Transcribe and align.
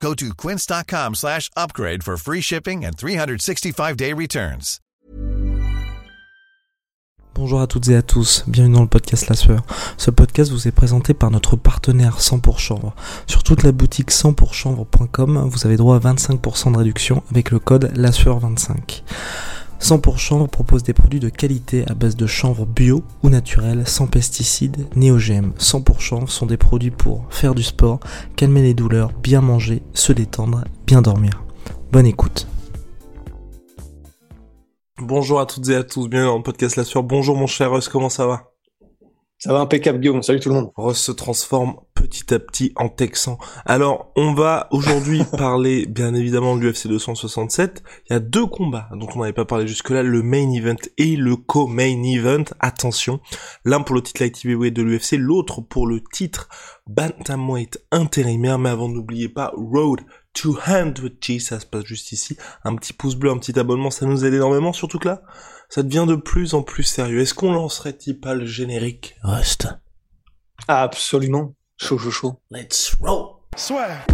Go 0.00 0.14
to 0.14 0.34
quince.com 0.34 1.14
slash 1.14 1.50
upgrade 1.56 2.02
for 2.02 2.16
free 2.16 2.40
shipping 2.40 2.84
and 2.84 2.92
365-day 2.96 4.12
returns. 4.12 4.80
Bonjour 7.34 7.60
à 7.60 7.66
toutes 7.66 7.88
et 7.88 7.96
à 7.96 8.00
tous, 8.00 8.44
bienvenue 8.46 8.76
dans 8.76 8.80
le 8.80 8.88
podcast 8.88 9.28
La 9.28 9.36
Sueur. 9.36 9.62
Ce 9.98 10.10
podcast 10.10 10.50
vous 10.50 10.68
est 10.68 10.72
présenté 10.72 11.12
par 11.12 11.30
notre 11.30 11.54
partenaire 11.54 12.22
100 12.22 12.38
pour 12.38 12.60
chanvre. 12.60 12.94
Sur 13.26 13.42
toute 13.42 13.62
la 13.62 13.72
boutique 13.72 14.10
100pourchanvre.com, 14.10 15.46
vous 15.46 15.66
avez 15.66 15.76
droit 15.76 15.96
à 15.96 15.98
25% 15.98 16.72
de 16.72 16.78
réduction 16.78 17.22
avec 17.30 17.50
le 17.50 17.58
code 17.58 17.92
La 17.94 18.10
Sueur 18.10 18.38
25 18.38 19.04
100 19.78 19.98
pour 20.00 20.18
chanvre 20.18 20.46
propose 20.46 20.82
des 20.82 20.94
produits 20.94 21.20
de 21.20 21.28
qualité 21.28 21.84
à 21.88 21.94
base 21.94 22.16
de 22.16 22.26
chanvre 22.26 22.66
bio 22.66 23.04
ou 23.22 23.28
naturel, 23.28 23.86
sans 23.86 24.06
pesticides 24.06 24.86
ni 24.96 25.10
OGM. 25.10 25.52
100 25.58 25.82
pour 25.82 26.00
chanvre 26.00 26.28
sont 26.28 26.46
des 26.46 26.56
produits 26.56 26.90
pour 26.90 27.26
faire 27.30 27.54
du 27.54 27.62
sport, 27.62 28.00
calmer 28.36 28.62
les 28.62 28.74
douleurs, 28.74 29.12
bien 29.22 29.40
manger, 29.40 29.82
se 29.92 30.12
détendre, 30.12 30.64
bien 30.86 31.02
dormir. 31.02 31.44
Bonne 31.92 32.06
écoute. 32.06 32.48
Bonjour 34.98 35.40
à 35.40 35.46
toutes 35.46 35.68
et 35.68 35.76
à 35.76 35.84
tous, 35.84 36.08
bienvenue 36.08 36.30
dans 36.30 36.38
le 36.38 36.42
podcast 36.42 36.76
La 36.76 36.84
Sueur. 36.84 37.02
Bonjour 37.02 37.36
mon 37.36 37.46
cher 37.46 37.70
Russ, 37.70 37.88
comment 37.88 38.08
ça 38.08 38.26
va? 38.26 38.50
Ça 39.38 39.52
va 39.52 39.60
impeccable 39.60 40.00
Guillaume, 40.00 40.22
salut 40.22 40.40
tout 40.40 40.48
le 40.48 40.54
monde. 40.54 40.72
Russ 40.76 40.98
se 40.98 41.12
transforme 41.12 41.76
petit 42.06 42.32
à 42.32 42.38
petit 42.38 42.72
en 42.76 42.88
texan. 42.88 43.38
Alors, 43.64 44.12
on 44.16 44.32
va 44.32 44.68
aujourd'hui 44.70 45.22
parler 45.38 45.86
bien 45.86 46.14
évidemment 46.14 46.56
de 46.56 46.62
l'UFC 46.62 46.86
267. 46.88 47.82
Il 48.08 48.12
y 48.12 48.16
a 48.16 48.20
deux 48.20 48.46
combats 48.46 48.88
dont 48.92 49.08
on 49.14 49.20
n'avait 49.20 49.32
pas 49.32 49.44
parlé 49.44 49.66
jusque-là, 49.66 50.02
le 50.02 50.22
main 50.22 50.50
event 50.52 50.76
et 50.98 51.16
le 51.16 51.36
co-main 51.36 52.02
event. 52.02 52.44
Attention, 52.60 53.20
l'un 53.64 53.82
pour 53.82 53.94
le 53.94 54.02
titre 54.02 54.22
light 54.22 54.44
heavyweight 54.44 54.74
de 54.74 54.82
l'UFC, 54.82 55.12
l'autre 55.18 55.60
pour 55.60 55.86
le 55.86 56.00
titre 56.12 56.48
bantamweight 56.86 57.84
intérimaire. 57.90 58.58
Mais 58.58 58.70
avant, 58.70 58.88
n'oubliez 58.88 59.28
pas 59.28 59.52
Road 59.56 60.00
to 60.32 60.58
G, 61.20 61.38
ça 61.38 61.60
se 61.60 61.66
passe 61.66 61.84
juste 61.84 62.12
ici. 62.12 62.36
Un 62.64 62.76
petit 62.76 62.92
pouce 62.92 63.16
bleu, 63.16 63.30
un 63.30 63.38
petit 63.38 63.58
abonnement, 63.58 63.90
ça 63.90 64.06
nous 64.06 64.24
aide 64.24 64.34
énormément, 64.34 64.72
surtout 64.72 64.98
que 64.98 65.08
là, 65.08 65.22
ça 65.68 65.82
devient 65.82 66.04
de 66.06 66.14
plus 66.14 66.54
en 66.54 66.62
plus 66.62 66.82
sérieux. 66.82 67.20
Est-ce 67.20 67.34
qu'on 67.34 67.52
lancerait-il 67.52 68.20
pas 68.20 68.34
le 68.34 68.46
générique? 68.46 69.16
Rust 69.22 69.68
Absolument. 70.68 71.54
Chaud, 71.78 71.98
chaud, 71.98 72.10
chaud. 72.10 72.40
Let's 72.50 72.96
roll. 73.02 73.36
Swear. 73.54 74.06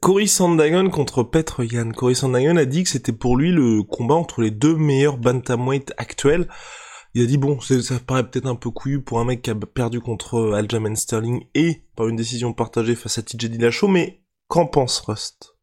Cory 0.00 0.28
Sandagon 0.28 0.90
contre 0.90 1.24
Petr 1.24 1.64
Yan. 1.64 1.90
Cory 1.90 2.14
Sandagon 2.14 2.56
a 2.56 2.64
dit 2.66 2.84
que 2.84 2.88
c'était 2.88 3.10
pour 3.10 3.36
lui 3.36 3.50
le 3.50 3.82
combat 3.82 4.14
entre 4.14 4.42
les 4.42 4.52
deux 4.52 4.76
meilleurs 4.76 5.16
bantamweight 5.16 5.92
actuels. 5.96 6.46
Il 7.16 7.22
a 7.22 7.24
dit 7.26 7.38
bon, 7.38 7.58
ça 7.60 7.98
paraît 7.98 8.28
peut-être 8.28 8.44
un 8.44 8.56
peu 8.56 8.70
couillu 8.70 9.00
pour 9.00 9.20
un 9.20 9.24
mec 9.24 9.40
qui 9.40 9.48
a 9.48 9.54
perdu 9.54 10.02
contre 10.02 10.52
Aljamain 10.52 10.94
Sterling 10.94 11.46
et 11.54 11.80
par 11.96 12.08
une 12.08 12.16
décision 12.16 12.52
partagée 12.52 12.94
face 12.94 13.16
à 13.16 13.22
TJ 13.22 13.46
Dillashaw, 13.46 13.88
mais 13.88 14.20
qu'en 14.48 14.66
pense 14.66 14.98
Rust? 14.98 15.54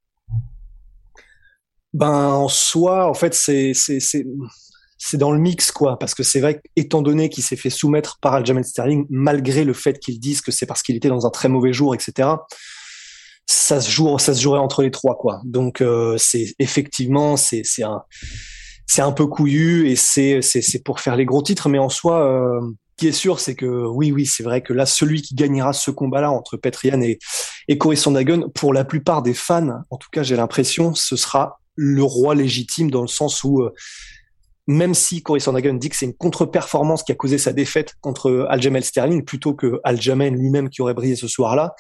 Ben 1.94 2.10
en 2.10 2.48
soi, 2.48 3.08
en 3.08 3.14
fait, 3.14 3.36
c'est 3.36 3.74
c'est 3.76 5.18
dans 5.18 5.32
le 5.32 5.38
mix 5.38 5.72
quoi, 5.72 6.00
parce 6.00 6.16
que 6.16 6.24
c'est 6.24 6.40
vrai 6.40 6.60
qu'étant 6.76 7.04
donné 7.04 7.30
qu'il 7.30 7.44
s'est 7.44 7.56
fait 7.56 7.70
soumettre 7.70 8.18
par 8.20 8.34
Aljamain 8.34 8.64
Sterling, 8.64 9.06
malgré 9.12 9.64
le 9.64 9.74
fait 9.74 10.00
qu'ils 10.00 10.20
disent 10.20 10.42
que 10.42 10.52
c'est 10.52 10.66
parce 10.66 10.82
qu'il 10.82 10.96
était 10.96 11.10
dans 11.10 11.28
un 11.28 11.30
très 11.30 11.50
mauvais 11.50 11.72
jour, 11.72 11.94
etc 11.94 12.30
ça 13.46 13.82
se 13.82 13.92
joue, 13.92 14.18
ça 14.18 14.34
se 14.34 14.42
jouerait 14.42 14.60
entre 14.60 14.84
les 14.84 14.92
trois, 14.92 15.18
quoi. 15.18 15.42
Donc 15.44 15.82
euh, 15.82 16.16
c'est 16.18 16.56
effectivement 16.60 17.38
c'est 17.38 17.62
c'est 17.64 17.84
un 17.84 18.02
c'est 18.86 19.02
un 19.02 19.12
peu 19.12 19.28
couillu 19.28 19.90
et 19.90 19.96
c'est 19.96 20.42
c'est 20.42 20.84
pour 20.84 21.00
faire 21.00 21.16
les 21.16 21.26
gros 21.26 21.42
titres, 21.42 21.70
mais 21.70 21.80
en 21.80 21.90
soi, 21.90 22.26
euh, 22.26 22.62
qui 22.98 23.08
est 23.08 23.14
sûr, 23.14 23.40
c'est 23.40 23.56
que 23.56 23.66
oui 23.66 24.12
oui 24.12 24.26
c'est 24.26 24.44
vrai 24.44 24.62
que 24.62 24.74
là 24.74 24.86
celui 24.86 25.22
qui 25.22 25.36
gagnera 25.36 25.74
ce 25.74 25.92
combat-là 25.92 26.32
entre 26.32 26.58
Petrian 26.58 27.02
et 27.02 27.20
et 27.68 27.78
Corey 27.78 27.96
Sandhagen, 27.96 28.50
pour 28.54 28.74
la 28.74 28.84
plupart 28.84 29.22
des 29.22 29.34
fans, 29.34 29.82
en 29.90 29.98
tout 29.98 30.10
cas 30.12 30.24
j'ai 30.24 30.36
l'impression, 30.36 30.94
ce 30.94 31.16
sera 31.16 31.60
le 31.76 32.04
roi 32.04 32.36
légitime 32.36 32.92
dans 32.92 33.02
le 33.02 33.08
sens 33.08 33.44
où 33.44 33.62
euh, 33.62 33.74
même 34.68 34.94
si 34.94 35.22
Corey 35.22 35.40
Sandhagen 35.40 35.74
dit 35.74 35.90
que 35.90 35.96
c'est 35.96 36.06
une 36.06 36.16
contre-performance 36.16 37.04
qui 37.04 37.12
a 37.12 37.16
causé 37.16 37.38
sa 37.38 37.52
défaite 37.52 37.96
contre 38.02 38.48
Aljamain 38.50 38.82
Sterling 38.82 39.26
plutôt 39.26 39.54
que 39.54 39.80
Aljamain 39.84 40.30
lui-même 40.30 40.70
qui 40.70 40.82
aurait 40.82 40.94
brillé 40.94 41.16
ce 41.16 41.28
soir-là, 41.28 41.74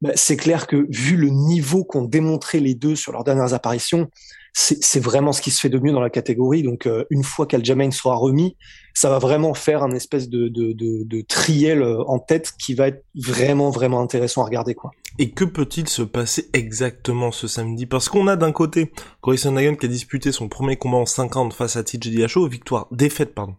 bah, 0.00 0.12
c'est 0.14 0.36
clair 0.36 0.66
que 0.66 0.86
vu 0.88 1.16
le 1.16 1.28
niveau 1.28 1.84
qu'ont 1.84 2.04
démontré 2.04 2.60
les 2.60 2.74
deux 2.74 2.96
sur 2.96 3.12
leurs 3.12 3.24
dernières 3.24 3.54
apparitions, 3.54 4.08
c'est 4.52 5.00
vraiment 5.00 5.32
ce 5.32 5.42
qui 5.42 5.50
se 5.50 5.60
fait 5.60 5.68
de 5.68 5.78
mieux 5.78 5.92
dans 5.92 6.00
la 6.00 6.10
catégorie. 6.10 6.62
Donc 6.62 6.86
euh, 6.86 7.04
une 7.10 7.22
fois 7.22 7.46
qu'Aljamain 7.46 7.90
sera 7.90 8.16
remis, 8.16 8.56
ça 8.94 9.08
va 9.08 9.18
vraiment 9.18 9.54
faire 9.54 9.82
un 9.82 9.92
espèce 9.92 10.28
de, 10.28 10.48
de, 10.48 11.20
triel 11.22 11.82
euh, 11.82 12.02
en 12.08 12.18
tête 12.18 12.52
qui 12.58 12.74
va 12.74 12.88
être 12.88 13.04
vraiment 13.14 13.70
vraiment 13.70 14.00
intéressant 14.00 14.42
à 14.42 14.46
regarder. 14.46 14.74
Et 15.18 15.30
que 15.30 15.44
peut-il 15.44 15.88
se 15.88 16.02
passer 16.02 16.48
exactement 16.52 17.30
ce 17.30 17.46
samedi? 17.46 17.86
Parce 17.86 18.08
qu'on 18.08 18.26
a 18.26 18.36
d'un 18.36 18.52
côté 18.52 18.92
Cory 19.20 19.38
Sandhagen 19.38 19.76
qui 19.76 19.86
a 19.86 19.88
disputé 19.88 20.32
son 20.32 20.48
premier 20.48 20.76
combat 20.76 20.98
en 20.98 21.06
50 21.06 21.52
face 21.52 21.76
à 21.76 21.84
TJ 21.84 21.98
Dillashaw, 21.98 22.48
victoire 22.48 22.88
défaite 22.90 23.34
pardon 23.34 23.54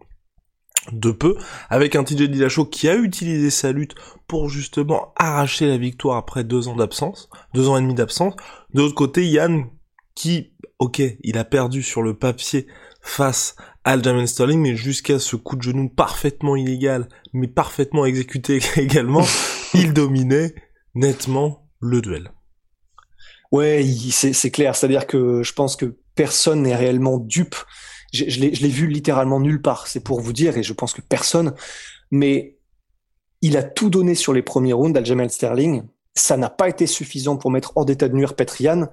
de 0.90 1.12
peu, 1.12 1.36
avec 1.70 1.94
un 1.94 2.02
TJ 2.02 2.22
Dillashaw 2.28 2.64
qui 2.66 2.88
a 2.88 2.96
utilisé 2.96 3.50
sa 3.50 3.70
lutte 3.70 3.94
pour 4.26 4.48
justement 4.48 5.12
arracher 5.16 5.66
la 5.66 5.78
victoire 5.78 6.16
après 6.16 6.42
deux 6.42 6.68
ans 6.68 6.76
d'absence, 6.76 7.28
deux 7.54 7.68
ans 7.68 7.76
et 7.76 7.80
demi 7.80 7.94
d'absence. 7.94 8.34
De 8.74 8.80
l'autre 8.82 8.94
côté, 8.94 9.26
Yann, 9.26 9.66
qui, 10.14 10.52
ok, 10.78 11.00
il 11.22 11.38
a 11.38 11.44
perdu 11.44 11.82
sur 11.82 12.02
le 12.02 12.14
papier 12.14 12.66
face 13.00 13.54
à 13.84 13.92
Aljamain 13.92 14.26
Sterling, 14.26 14.60
mais 14.60 14.76
jusqu'à 14.76 15.18
ce 15.18 15.36
coup 15.36 15.56
de 15.56 15.62
genou 15.62 15.88
parfaitement 15.88 16.56
illégal, 16.56 17.08
mais 17.32 17.48
parfaitement 17.48 18.04
exécuté 18.04 18.60
également, 18.76 19.24
il 19.74 19.92
dominait 19.92 20.54
nettement 20.94 21.68
le 21.80 22.00
duel. 22.00 22.32
Ouais, 23.50 23.84
c'est 24.10 24.50
clair. 24.50 24.74
C'est-à-dire 24.74 25.06
que 25.06 25.42
je 25.42 25.52
pense 25.52 25.76
que 25.76 25.98
personne 26.14 26.62
n'est 26.62 26.76
réellement 26.76 27.18
dupe 27.18 27.56
je, 28.12 28.28
je 28.28 28.40
l'ai 28.40 28.68
vu 28.68 28.86
littéralement 28.86 29.40
nulle 29.40 29.62
part. 29.62 29.86
C'est 29.86 30.04
pour 30.04 30.20
vous 30.20 30.32
dire, 30.32 30.56
et 30.56 30.62
je 30.62 30.72
pense 30.72 30.92
que 30.92 31.00
personne, 31.00 31.54
mais 32.10 32.58
il 33.42 33.56
a 33.56 33.62
tout 33.62 33.90
donné 33.90 34.14
sur 34.14 34.32
les 34.32 34.42
premiers 34.42 34.72
rounds 34.72 34.94
d'Aljamain 34.94 35.28
Sterling. 35.28 35.82
Ça 36.14 36.36
n'a 36.36 36.48
pas 36.48 36.68
été 36.68 36.86
suffisant 36.86 37.36
pour 37.36 37.50
mettre 37.50 37.72
hors 37.76 37.84
d'état 37.84 38.08
de 38.08 38.14
nuire 38.14 38.34
Petrian. 38.34 38.88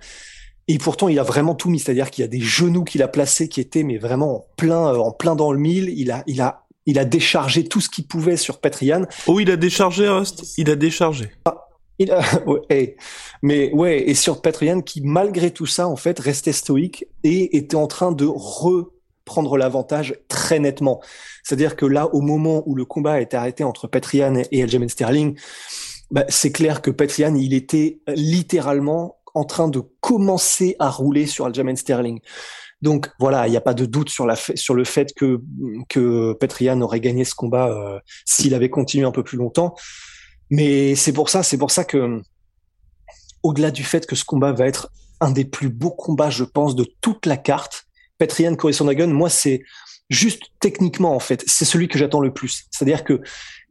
Et 0.68 0.78
pourtant, 0.78 1.08
il 1.08 1.19
a 1.19 1.24
vraiment 1.24 1.56
tout 1.56 1.69
mis. 1.69 1.79
C'est-à-dire 1.79 2.09
qu'il 2.09 2.24
y 2.24 2.25
a 2.25 2.28
des 2.28 2.41
genoux 2.41 2.84
qu'il 2.84 3.03
a 3.03 3.08
placés 3.08 3.47
qui 3.47 3.62
étaient, 3.62 3.84
mais 3.84 3.97
vraiment 3.97 4.35
en 4.35 4.46
plein, 4.58 4.94
euh, 4.94 4.97
en 4.97 5.12
plein 5.12 5.35
dans 5.35 5.52
le 5.52 5.59
mille. 5.59 5.90
Il 5.96 6.12
a, 6.12 6.24
il 6.28 6.41
a, 6.41 6.66
il 6.85 6.97
a 6.97 7.06
déchargé 7.06 7.63
tout 7.66 7.81
ce 7.81 7.90
qu'il 7.90 8.08
pouvait 8.08 8.38
sur 8.38 8.59
Petrian. 8.59 9.06
Oh, 9.28 9.40
il 9.40 9.52
a 9.52 9.56
déchargé, 9.56 10.08
Rust. 10.09 10.58
Il 10.58 10.69
a 10.69 10.75
déchargé. 10.75 11.31
Ah, 11.46 11.68
il 12.00 12.12
a, 12.12 12.22
ouais, 12.47 12.96
mais 13.44 13.72
ouais, 13.74 14.09
et 14.09 14.16
sur 14.16 14.41
Petrian 14.41 14.81
qui, 14.81 15.02
malgré 15.02 15.52
tout 15.52 15.66
ça, 15.68 15.88
en 15.88 15.96
fait, 15.96 16.19
restait 16.19 16.53
stoïque 16.53 17.05
et 17.23 17.58
était 17.58 17.76
en 17.76 17.88
train 17.88 18.11
de 18.11 18.26
re 18.26 18.90
prendre 19.29 19.55
l'avantage 19.58 20.16
très 20.28 20.59
nettement. 20.59 21.02
C'est-à-dire 21.43 21.76
que 21.76 21.85
là, 21.85 22.08
au 22.14 22.22
moment 22.22 22.64
où 22.66 22.73
le 22.73 22.84
combat 22.84 23.14
a 23.14 23.22
été 23.22 23.37
arrêté 23.37 23.64
entre 23.64 23.87
Petrian 23.87 24.41
et 24.52 24.64
Aljamain 24.64 24.87
Sterling, 24.87 25.37
bah, 26.09 26.26
c'est 26.29 26.52
clair 26.52 26.81
que 26.81 26.90
Petrian, 26.90 27.35
il 27.35 27.53
était 27.53 27.99
littéralement 28.08 29.20
en 29.35 29.43
train 29.46 29.67
de 29.67 29.81
commencer 30.02 30.76
à 30.79 30.90
rouler 30.90 31.28
sur 31.28 31.46
Aljamain 31.46 31.76
Sterling. 31.76 32.20
Donc 32.81 33.09
voilà, 33.20 33.47
il 33.47 33.52
n'y 33.52 33.58
a 33.58 33.61
pas 33.61 33.76
de 33.76 33.85
doute 33.85 34.09
sur, 34.09 34.26
le 34.26 34.84
fait 34.84 35.14
que, 35.14 35.41
que 35.90 36.34
Petrian 36.34 36.82
aurait 36.82 37.02
gagné 37.02 37.23
ce 37.23 37.35
combat 37.35 37.67
euh, 37.70 37.99
s'il 38.25 38.55
avait 38.55 38.70
continué 38.70 39.05
un 39.05 39.11
peu 39.11 39.23
plus 39.23 39.37
longtemps. 39.37 39.75
Mais 40.49 40.96
c'est 40.96 41.14
pour 41.14 41.29
ça, 41.29 41.43
c'est 41.43 41.58
pour 41.58 41.70
ça 41.70 41.84
que, 41.84 42.22
au-delà 43.43 43.70
du 43.70 43.84
fait 43.84 44.08
que 44.08 44.16
ce 44.16 44.25
combat 44.25 44.53
va 44.53 44.66
être 44.66 44.90
un 45.22 45.32
des 45.32 45.46
plus 45.46 45.70
beaux 45.70 45.91
combats, 45.91 46.29
je 46.29 46.43
pense, 46.43 46.75
de 46.75 46.85
toute 47.02 47.25
la 47.25 47.37
carte, 47.37 47.85
Petrian 48.20 48.56
Corisonhagen, 48.56 49.08
moi, 49.08 49.30
c'est 49.30 49.64
juste 50.10 50.44
techniquement 50.60 51.16
en 51.16 51.20
fait, 51.20 51.44
c'est 51.48 51.66
celui 51.66 51.88
que 51.88 51.98
j'attends 51.98 52.20
le 52.20 52.34
plus. 52.34 52.66
C'est-à-dire 52.72 53.04
que 53.04 53.22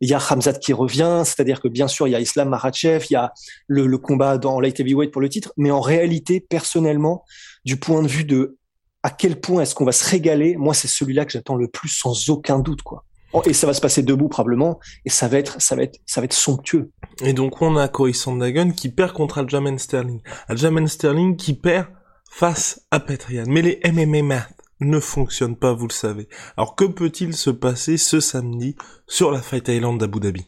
il 0.00 0.09
y 0.09 0.15
a 0.15 0.19
Hamzat 0.19 0.55
qui 0.55 0.73
revient, 0.73 1.23
c'est-à-dire 1.25 1.61
que 1.61 1.69
bien 1.69 1.89
sûr 1.89 2.06
il 2.06 2.12
y 2.12 2.15
a 2.15 2.21
Islam 2.21 2.49
Makhachev, 2.49 3.06
il 3.11 3.15
y 3.15 3.17
a 3.17 3.33
le, 3.67 3.99
combat 3.99 4.39
dans 4.39 4.61
light 4.61 4.79
heavyweight 4.79 5.11
pour 5.11 5.21
le 5.21 5.29
titre, 5.29 5.53
mais 5.56 5.71
en 5.71 5.81
réalité 5.81 6.41
personnellement, 6.41 7.25
du 7.65 7.77
point 7.77 8.03
de 8.03 8.09
vue 8.09 8.25
de 8.25 8.56
à 9.03 9.11
quel 9.11 9.41
point 9.41 9.62
est-ce 9.62 9.75
qu'on 9.75 9.85
va 9.85 9.93
se 9.93 10.09
régaler, 10.09 10.56
moi 10.56 10.75
c'est 10.75 10.89
celui-là 10.89 11.25
que 11.25 11.33
j'attends 11.33 11.56
le 11.56 11.69
plus 11.69 11.89
sans 11.89 12.31
aucun 12.31 12.59
doute 12.61 12.83
quoi. 12.83 13.05
Et 13.45 13.53
ça 13.53 13.67
va 13.67 13.75
se 13.75 13.81
passer 13.81 14.03
debout 14.03 14.29
probablement, 14.29 14.81
et 15.05 15.11
ça 15.11 15.29
va 15.29 15.39
être, 15.39 15.61
ça 15.61 15.77
va 15.77 15.83
être, 15.83 15.99
ça 16.06 16.21
va 16.21 16.25
être 16.25 16.33
somptueux. 16.33 16.91
Et 17.23 17.33
donc 17.33 17.61
on 17.61 17.77
a 17.77 17.91
Sandhagen 18.15 18.71
qui 18.71 18.89
perd 18.91 19.12
contre 19.12 19.39
Aljamain 19.39 19.77
Sterling, 19.77 20.21
Aljamain 20.47 20.87
Sterling 20.87 21.37
qui 21.37 21.55
perd 21.55 21.89
face 22.30 22.86
à 22.90 23.00
Petrian. 23.00 23.44
Mais 23.48 23.62
les 23.62 23.80
MMA 23.90 24.46
ne 24.80 25.00
fonctionnent 25.00 25.56
pas, 25.56 25.72
vous 25.72 25.88
le 25.88 25.92
savez. 25.92 26.28
Alors 26.56 26.76
que 26.76 26.84
peut-il 26.84 27.34
se 27.34 27.50
passer 27.50 27.96
ce 27.96 28.20
samedi 28.20 28.76
sur 29.06 29.30
la 29.30 29.42
Fight 29.42 29.69
Island 29.69 29.98
d'Abu 29.98 30.20
Dhabi? 30.20 30.46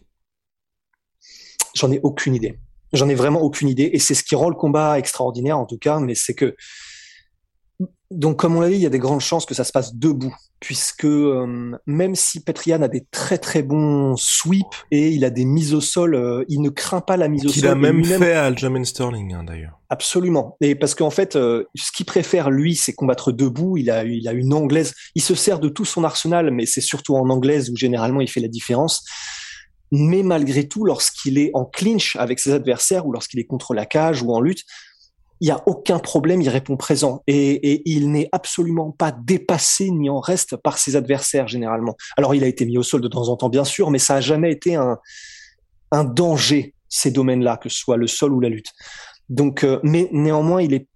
J'en 1.75 1.91
ai 1.91 2.01
aucune 2.03 2.35
idée. 2.35 2.59
J'en 2.93 3.09
ai 3.09 3.15
vraiment 3.15 3.41
aucune 3.41 3.69
idée, 3.69 3.91
et 3.93 4.01
c'est 4.01 4.15
ce 4.15 4.25
qui 4.25 4.35
rend 4.35 4.49
le 4.49 4.57
combat 4.57 4.99
extraordinaire 4.99 5.59
en 5.59 5.67
tout 5.67 5.79
cas. 5.79 6.01
Mais 6.01 6.15
c'est 6.15 6.35
que 6.35 6.57
donc, 8.11 8.39
comme 8.39 8.57
on 8.57 8.61
l'a 8.61 8.69
dit, 8.69 8.75
il 8.75 8.81
y 8.81 8.87
a 8.87 8.91
des 8.91 8.99
grandes 8.99 9.21
chances 9.21 9.47
que 9.47 9.55
ça 9.55 9.63
se 9.63 9.71
passe 9.71 9.95
debout, 9.95 10.35
puisque 10.59 11.05
euh, 11.05 11.77
même 11.87 12.17
si 12.17 12.43
Petrian 12.43 12.83
a 12.83 12.89
des 12.89 13.07
très 13.13 13.39
très 13.39 13.63
bons 13.63 14.17
sweeps 14.17 14.85
et 14.91 15.11
il 15.11 15.25
a 15.25 15.31
des 15.31 15.45
mises 15.45 15.75
au 15.75 15.81
sol, 15.81 16.17
euh, 16.17 16.45
il 16.49 16.61
ne 16.61 16.71
craint 16.71 17.01
pas 17.01 17.17
la 17.17 17.29
mise 17.29 17.45
au 17.47 17.49
sol. 17.49 17.55
Qu'il 17.55 17.69
a 17.69 17.77
même 17.77 18.05
fait 18.05 18.33
à 18.33 18.47
Aljamain 18.47 18.83
Sterling, 18.83 19.33
hein, 19.33 19.45
d'ailleurs. 19.45 19.79
Absolument. 19.91 20.57
Et 20.61 20.75
parce 20.75 20.97
qu'en 20.97 21.11
fait, 21.11 21.37
euh, 21.37 21.65
ce 21.77 21.93
qu'il 21.93 22.05
préfère 22.05 22.51
lui, 22.51 22.75
c'est 22.75 22.95
combattre 22.95 23.31
debout. 23.31 23.77
Il 23.77 23.91
a, 23.93 24.05
il 24.05 24.27
a 24.27 24.33
une 24.33 24.55
anglaise. 24.55 24.93
Il 25.15 25.23
se 25.23 25.37
sert 25.37 25.61
de 25.61 25.69
tout 25.69 25.85
son 25.85 26.03
arsenal, 26.03 26.51
mais 26.51 26.67
c'est 26.67 26.81
surtout 26.81 27.15
en 27.15 27.31
anglaise 27.31 27.71
où 27.71 27.77
généralement 27.77 28.21
il 28.21 28.29
fait 28.29 28.41
la 28.41 28.49
différence. 28.49 29.05
Mais 29.93 30.25
malgré 30.25 30.67
tout, 30.67 30.85
lorsqu'il 30.85 31.39
est 31.39 31.51
en 31.55 31.65
clinch 31.65 32.17
avec 32.17 32.41
ses 32.41 32.53
adversaires 32.53 33.07
ou 33.07 33.13
lorsqu'il 33.13 33.39
est 33.39 33.47
contre 33.47 33.73
la 33.73 33.87
cage 33.87 34.23
ou 34.23 34.33
en 34.33 34.41
lutte, 34.41 34.65
il 35.41 35.47
n'y 35.47 35.51
a 35.51 35.63
aucun 35.67 35.99
problème, 35.99 36.43
il 36.43 36.49
répond 36.49 36.77
présent. 36.77 37.23
Et, 37.27 37.83
il 37.91 38.11
n'est 38.11 38.29
absolument 38.33 38.91
pas 38.91 39.13
dépassé 39.13 39.91
ni 39.91 40.11
en 40.11 40.21
reste 40.21 40.57
par 40.57 40.79
ses 40.79 40.97
adversaires 40.97 41.49
généralement. 41.49 41.97
Alors 42.17 42.35
il 42.35 42.45
a 42.45 42.47
été 42.47 42.67
mis 42.67 42.77
au 42.79 42.83
sol 42.83 43.01
de 43.01 43.09
temps 43.09 43.29
en 43.29 43.37
temps, 43.37 43.49
bien 43.49 43.65
sûr, 43.65 43.91
mais 43.91 43.99
ça 43.99 44.15
n'a 44.15 44.21
jamais 44.21 44.53
été 44.53 44.75
un, 44.75 44.99
un 45.93 46.05
danger, 46.05 46.75
ces 46.89 47.11
domaines-là, 47.11 47.57
que 47.57 47.69
ce 47.69 47.79
soit 47.79 47.97
le 47.97 48.07
sol 48.07 48.33
ou 48.33 48.41
la 48.41 48.49
lutte. 48.49 48.73
Donc, 49.29 49.65
euh, 49.65 49.81
mais 49.83 50.09
néanmoins, 50.13 50.63
il 50.63 50.75
est 50.75 50.87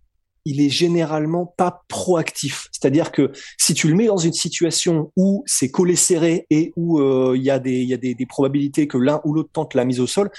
il 0.47 0.61
est 0.61 0.69
généralement 0.69 1.47
pas 1.47 1.85
proactif. 1.89 2.69
C'est-à-dire 2.71 3.13
que 3.13 3.33
si 3.59 3.73
tu 3.73 3.89
le 3.89 3.95
mets 3.95 4.07
dans 4.07 4.19
une 4.19 4.33
situation 4.33 5.11
où 5.17 5.43
c'est 5.47 5.71
collé 5.71 5.97
serré 5.97 6.47
et 6.51 6.73
où 6.77 7.01
euh, 7.01 7.33
il 7.35 7.43
y 7.43 7.51
a, 7.51 7.59
des, 7.59 7.83
y 7.83 7.95
a 7.95 7.97
des, 7.97 8.15
des 8.15 8.27
probabilités 8.27 8.87
que 8.87 8.99
l'un 8.99 9.21
ou 9.25 9.33
l'autre 9.33 9.51
tente 9.53 9.73
la 9.73 9.85
mise 9.85 10.01
au 10.01 10.07
sol, 10.07 10.31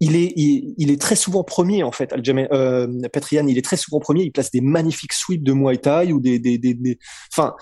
il 0.00 0.16
est, 0.16 0.32
il, 0.36 0.90
est 0.90 1.00
très 1.00 1.16
souvent 1.16 1.42
premier 1.42 1.82
en 1.82 1.92
fait. 1.92 2.12
Euh, 2.12 3.08
Petrian, 3.12 3.46
il 3.46 3.56
est 3.56 3.64
très 3.64 3.76
souvent 3.76 3.98
premier. 3.98 4.24
Il 4.24 4.32
place 4.32 4.50
des 4.50 4.60
magnifiques 4.60 5.12
sweeps 5.12 5.42
de 5.42 5.52
Muay 5.52 5.78
Thai 5.78 6.12
ou 6.12 6.20
des, 6.20 6.38
des, 6.38 6.58
des, 6.58 6.74
des... 6.74 6.98
enfin, 7.32 7.54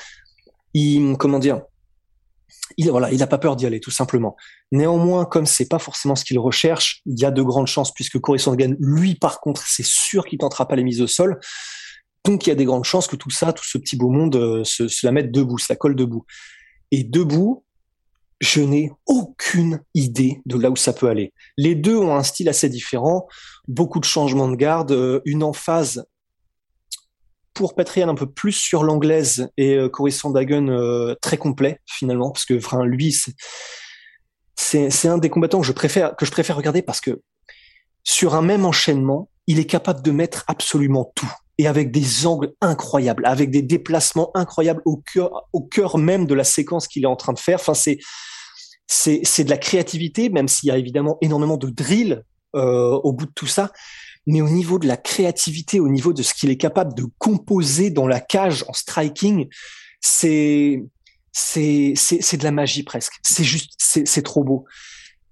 il, 0.73 1.17
comment 1.17 1.39
dire, 1.39 1.63
il 2.77 2.91
voilà, 2.91 3.13
il 3.13 3.23
a 3.23 3.27
pas 3.27 3.39
peur 3.39 3.55
d'y 3.57 3.67
aller 3.67 3.81
tout 3.81 3.93
simplement. 3.93 4.37
Néanmoins, 4.73 5.27
comme 5.27 5.47
c'est 5.47 5.69
pas 5.69 5.79
forcément 5.79 6.17
ce 6.17 6.25
qu'il 6.25 6.39
recherche, 6.39 7.03
il 7.07 7.19
y 7.21 7.25
a 7.25 7.31
de 7.31 7.43
grandes 7.43 7.69
chances 7.69 7.93
puisque 7.93 8.19
Corey 8.19 8.39
Sandhagen, 8.39 8.75
lui, 8.81 9.15
par 9.15 9.41
contre, 9.41 9.65
c'est 9.67 9.87
sûr 9.87 10.25
qu'il 10.25 10.39
tentera 10.39 10.67
pas 10.67 10.75
les 10.75 10.85
mises 10.85 11.01
au 11.01 11.07
sol. 11.07 11.39
Donc 12.25 12.47
il 12.47 12.49
y 12.49 12.53
a 12.53 12.57
des 12.57 12.65
grandes 12.65 12.85
chances 12.85 13.07
que 13.07 13.17
tout 13.17 13.31
ça, 13.31 13.53
tout 13.53 13.65
ce 13.65 13.79
petit 13.79 13.97
beau 13.97 14.09
monde 14.09 14.35
euh, 14.37 14.65
se, 14.65 14.89
se 14.89 15.07
la 15.07 15.13
mette 15.13 15.31
debout, 15.31 15.59
se 15.59 15.67
la 15.69 15.77
colle 15.77 15.95
debout. 15.95 16.25
Et 16.91 17.05
debout, 17.05 17.64
je 18.45 18.61
n'ai 18.61 18.93
aucune 19.07 19.81
idée 19.95 20.43
de 20.45 20.59
là 20.59 20.71
où 20.71 20.77
ça 20.77 20.93
peut 20.93 21.09
aller. 21.09 21.33
Les 21.57 21.75
deux 21.75 21.97
ont 21.97 22.15
un 22.15 22.23
style 22.23 22.49
assez 22.51 22.69
différent, 22.69 23.27
beaucoup 23.69 24.01
de 24.01 24.05
changements 24.05 24.49
de 24.49 24.57
garde, 24.57 24.93
euh, 24.93 25.21
une 25.25 25.43
emphase 25.43 26.05
pour 27.55 27.75
Patrian 27.75 28.09
un 28.09 28.15
peu 28.15 28.31
plus 28.31 28.53
sur 28.53 28.83
l'anglaise 28.83 29.49
et 29.57 29.77
euh, 29.77 30.11
Sandhagen 30.11 30.69
euh, 30.69 31.15
très 31.23 31.39
complet 31.39 31.81
finalement 31.87 32.33
parce 32.33 32.45
que 32.45 32.59
enfin 32.59 32.85
lui 32.85 33.13
c'est 33.13 33.33
c'est 34.57 35.09
un 35.09 35.19
des 35.19 35.31
combattants 35.31 35.61
que 35.61 35.67
je 35.67 35.73
préfère 35.73 36.17
que 36.17 36.27
je 36.27 36.33
préfère 36.33 36.57
regarder 36.57 36.83
parce 36.83 37.01
que 37.01 37.23
sur 38.03 38.35
un 38.35 38.43
même 38.43 38.67
enchaînement, 38.67 39.31
il 39.47 39.59
est 39.59 39.67
capable 39.67 40.03
de 40.03 40.11
mettre 40.11 40.45
absolument 40.49 41.13
tout 41.15 41.33
et 41.59 41.67
avec 41.67 41.91
des 41.93 42.27
angles 42.27 42.53
incroyables, 42.61 43.25
avec 43.25 43.51
des 43.51 43.63
déplacements 43.63 44.31
incroyables 44.35 44.83
au 44.85 44.97
cœur, 44.97 45.49
au 45.53 45.63
cœur 45.63 45.99
même 45.99 46.27
de 46.27 46.35
la 46.35 46.45
séquence 46.45 46.89
qu'il 46.89 47.05
est 47.05 47.09
en 47.09 47.17
train 47.17 47.33
de 47.33 47.39
faire. 47.39 47.61
Enfin, 47.61 47.75
c'est 47.75 47.99
c'est 48.87 49.45
de 49.45 49.51
la 49.51 49.59
créativité, 49.59 50.29
même 50.29 50.49
s'il 50.49 50.69
y 50.69 50.73
a 50.73 50.79
évidemment 50.79 51.19
énormément 51.21 51.57
de 51.57 51.71
drill 51.71 52.23
euh, 52.55 52.99
au 53.03 53.13
bout 53.13 53.27
de 53.27 53.33
tout 53.35 53.47
ça. 53.47 53.73
Mais 54.27 54.41
au 54.41 54.49
niveau 54.49 54.79
de 54.79 54.87
la 54.87 54.97
créativité, 54.97 55.81
au 55.81 55.89
niveau 55.89 56.13
de 56.13 56.23
ce 56.23 56.33
qu'il 56.33 56.51
est 56.51 56.57
capable 56.57 56.95
de 56.95 57.05
composer 57.19 57.91
dans 57.91 58.07
la 58.07 58.21
cage 58.21 58.65
en 58.69 58.73
striking, 58.73 59.49
c'est 60.01 60.83
c'est 61.33 61.95
c'est 61.97 62.37
de 62.37 62.45
la 62.45 62.53
magie 62.53 62.85
presque. 62.85 63.15
C'est 63.23 63.45
juste 63.45 63.73
c'est 63.79 64.23
trop 64.23 64.45
beau. 64.45 64.65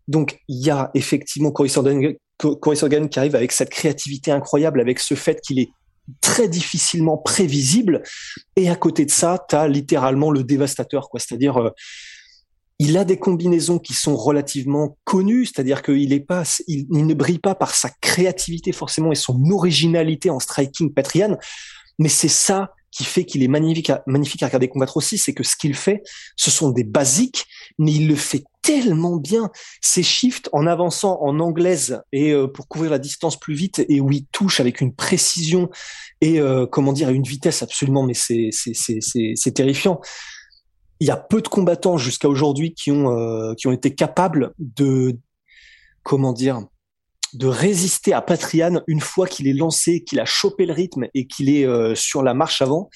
Donc 0.08 0.40
il 0.49 0.64
y 0.64 0.70
a 0.70 0.90
effectivement 0.94 1.52
Corey 1.52 1.69
Sorgan 1.69 3.08
qui 3.08 3.19
arrive 3.19 3.37
avec 3.37 3.52
cette 3.52 3.70
créativité 3.70 4.31
incroyable, 4.31 4.81
avec 4.81 4.99
ce 4.99 5.14
fait 5.14 5.40
qu'il 5.40 5.58
est 5.58 5.70
très 6.20 6.49
difficilement 6.49 7.16
prévisible. 7.19 8.02
Et 8.56 8.69
à 8.69 8.76
côté 8.76 9.04
de 9.04 9.10
ça, 9.10 9.44
tu 9.49 9.54
as 9.54 9.69
littéralement 9.69 10.31
le 10.31 10.43
dévastateur, 10.43 11.08
quoi. 11.08 11.20
C'est-à-dire, 11.20 11.56
euh, 11.58 11.70
il 12.82 12.99
a 12.99 13.05
des 13.05 13.17
combinaisons 13.17 13.79
qui 13.79 13.94
sont 13.94 14.17
relativement 14.17 14.99
connues, 15.05 15.46
c'est-à-dire 15.46 15.82
qu'il 15.82 16.12
est 16.12 16.26
il, 16.67 16.87
ne 16.90 17.14
brille 17.14 17.38
pas 17.38 17.55
par 17.55 17.76
sa 17.76 17.90
créativité 18.00 18.73
forcément 18.73 19.12
et 19.12 19.17
son 19.17 19.40
originalité 19.52 20.31
en 20.31 20.40
striking 20.40 20.93
Patrian, 20.93 21.38
mais 22.00 22.08
c'est 22.08 22.26
ça 22.26 22.75
qui 22.90 23.05
fait 23.05 23.25
qu'il 23.25 23.44
est 23.44 23.49
magnifique 23.49 23.90
à, 23.90 24.02
regarder 24.46 24.69
combattre 24.69 24.96
aussi, 24.96 25.17
c'est 25.17 25.32
que 25.32 25.44
ce 25.44 25.55
qu'il 25.56 25.75
fait, 25.75 26.02
ce 26.37 26.50
sont 26.50 26.70
des 26.70 26.82
basiques, 26.82 27.46
mais 27.79 27.93
il 27.93 28.08
le 28.08 28.17
fait 28.17 28.43
tellement 28.62 29.17
bien. 29.17 29.50
Ses 29.81 30.02
shifts 30.02 30.50
en 30.52 30.67
avançant 30.67 31.23
en 31.23 31.38
anglaise 31.38 32.02
et 32.12 32.32
euh, 32.32 32.49
pour 32.49 32.67
couvrir 32.67 32.90
la 32.90 32.99
distance 32.99 33.38
plus 33.38 33.55
vite 33.55 33.87
et 33.88 34.00
où 34.00 34.11
il 34.11 34.26
touche 34.26 34.58
avec 34.58 34.81
une 34.81 34.93
précision 34.93 35.70
et 36.20 36.40
euh, 36.40 36.67
comment 36.67 36.93
dire 36.93 37.11
une 37.11 37.23
vitesse 37.23 37.62
absolument, 37.62 38.02
mais 38.02 38.14
c'est 38.14 39.55
terrifiant. 39.55 40.00
Il 41.02 41.06
y 41.06 41.10
a 41.10 41.16
peu 41.16 41.43
de 41.43 41.49
combattants 41.49 41.96
jusqu'à 41.96 42.28
aujourd'hui 42.28 42.75
qui 42.75 42.93
ont 42.93 43.10
euh, 43.10 43.54
qui 43.54 43.66
ont 43.66 43.72
été 43.72 43.93
capables 43.93 44.54
de 44.60 45.19
comment 46.04 46.32
dire 46.32 46.62
de 47.32 47.49
résister 47.49 48.12
à 48.12 48.22
Patrian 48.22 48.82
une 48.87 49.00
fois 49.00 49.26
qu'il 49.26 49.49
est 49.49 49.52
lancé, 49.52 50.04
qu'il 50.04 50.20
a 50.20 50.25
chopé 50.25 50.64
le 50.64 50.72
rythme 50.72 51.08
et 51.12 51.26
qu'il 51.26 51.50
est 51.50 51.66
euh, 51.66 51.96
sur 51.96 52.22
la 52.22 52.34
marche 52.34 52.62
avant. 52.62 52.88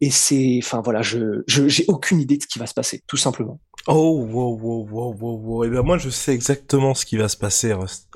Et 0.00 0.10
c'est, 0.10 0.58
enfin 0.62 0.80
voilà, 0.82 1.02
je, 1.02 1.42
j'ai 1.46 1.84
aucune 1.88 2.18
idée 2.18 2.38
de 2.38 2.42
ce 2.42 2.46
qui 2.46 2.58
va 2.58 2.66
se 2.66 2.72
passer, 2.72 3.02
tout 3.06 3.18
simplement. 3.18 3.60
Oh, 3.88 4.26
wow, 4.26 4.58
wow, 4.58 4.88
wow, 4.90 5.14
wow, 5.14 5.38
wow. 5.38 5.64
Et 5.64 5.66
eh 5.66 5.70
ben 5.70 5.82
moi, 5.82 5.98
je 5.98 6.08
sais 6.08 6.32
exactement 6.32 6.94
ce 6.94 7.04
qui 7.04 7.18
va 7.18 7.28
se 7.28 7.36
passer, 7.36 7.74
Rust. 7.74 8.08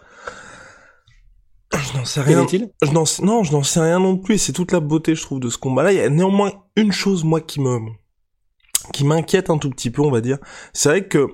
Je 1.75 1.99
n'en 1.99 2.07
sais 2.07 2.23
rien. 2.23 2.47
Je 2.49 2.91
n'en, 2.93 3.05
non, 3.23 3.45
je 3.45 3.53
n'en 3.53 3.63
sais 3.63 3.81
rien 3.81 4.01
non 4.01 4.17
plus. 4.17 4.39
C'est 4.39 4.55
toute 4.55 4.73
la 4.73 4.81
beauté, 4.81 5.15
je 5.15 5.21
trouve, 5.21 5.41
de 5.41 5.51
ce 5.51 5.59
combat-là. 5.59 5.93
Il 5.93 5.99
y 5.99 6.01
a 6.01 6.09
néanmoins 6.09 6.53
une 6.77 6.93
chose, 6.93 7.25
moi, 7.25 7.43
qui 7.43 7.61
me, 7.61 7.79
qui 8.93 9.05
m'inquiète 9.05 9.51
un 9.51 9.59
tout 9.59 9.71
petit 9.71 9.91
peu, 9.91 10.03
on 10.03 10.11
va 10.11 10.21
dire. 10.21 10.39
C'est 10.73 10.89
vrai 10.89 11.07
que 11.07 11.29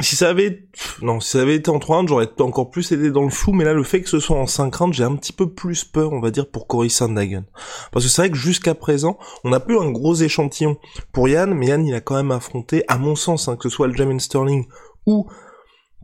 si 0.00 0.16
ça 0.16 0.28
avait 0.28 0.66
non 1.02 1.20
si 1.20 1.30
ça 1.30 1.42
avait 1.42 1.54
été 1.54 1.70
en 1.70 1.78
3 1.78 1.98
rounds 1.98 2.08
j'aurais 2.08 2.28
encore 2.40 2.70
plus 2.70 2.90
été 2.90 3.12
dans 3.12 3.22
le 3.22 3.30
flou 3.30 3.52
mais 3.52 3.64
là 3.64 3.72
le 3.72 3.84
fait 3.84 4.02
que 4.02 4.08
ce 4.08 4.18
soit 4.18 4.36
en 4.36 4.48
5 4.48 4.74
rounds 4.74 4.96
j'ai 4.96 5.04
un 5.04 5.14
petit 5.14 5.32
peu 5.32 5.48
plus 5.52 5.84
peur 5.84 6.12
on 6.12 6.20
va 6.20 6.32
dire 6.32 6.50
pour 6.50 6.66
Cory 6.66 6.90
Sandhagen 6.90 7.44
parce 7.92 8.04
que 8.04 8.10
c'est 8.10 8.22
vrai 8.22 8.30
que 8.30 8.36
jusqu'à 8.36 8.74
présent 8.74 9.18
on 9.44 9.52
a 9.52 9.60
plus 9.60 9.78
un 9.78 9.92
gros 9.92 10.16
échantillon 10.16 10.78
pour 11.12 11.28
Yann 11.28 11.54
mais 11.54 11.68
Yann 11.68 11.86
il 11.86 11.94
a 11.94 12.00
quand 12.00 12.16
même 12.16 12.32
affronté 12.32 12.82
à 12.88 12.98
mon 12.98 13.14
sens 13.14 13.46
hein, 13.46 13.54
que 13.54 13.68
ce 13.68 13.76
soit 13.76 13.86
le 13.86 13.94
Jamin 13.94 14.18
Sterling 14.18 14.66
ou 15.06 15.28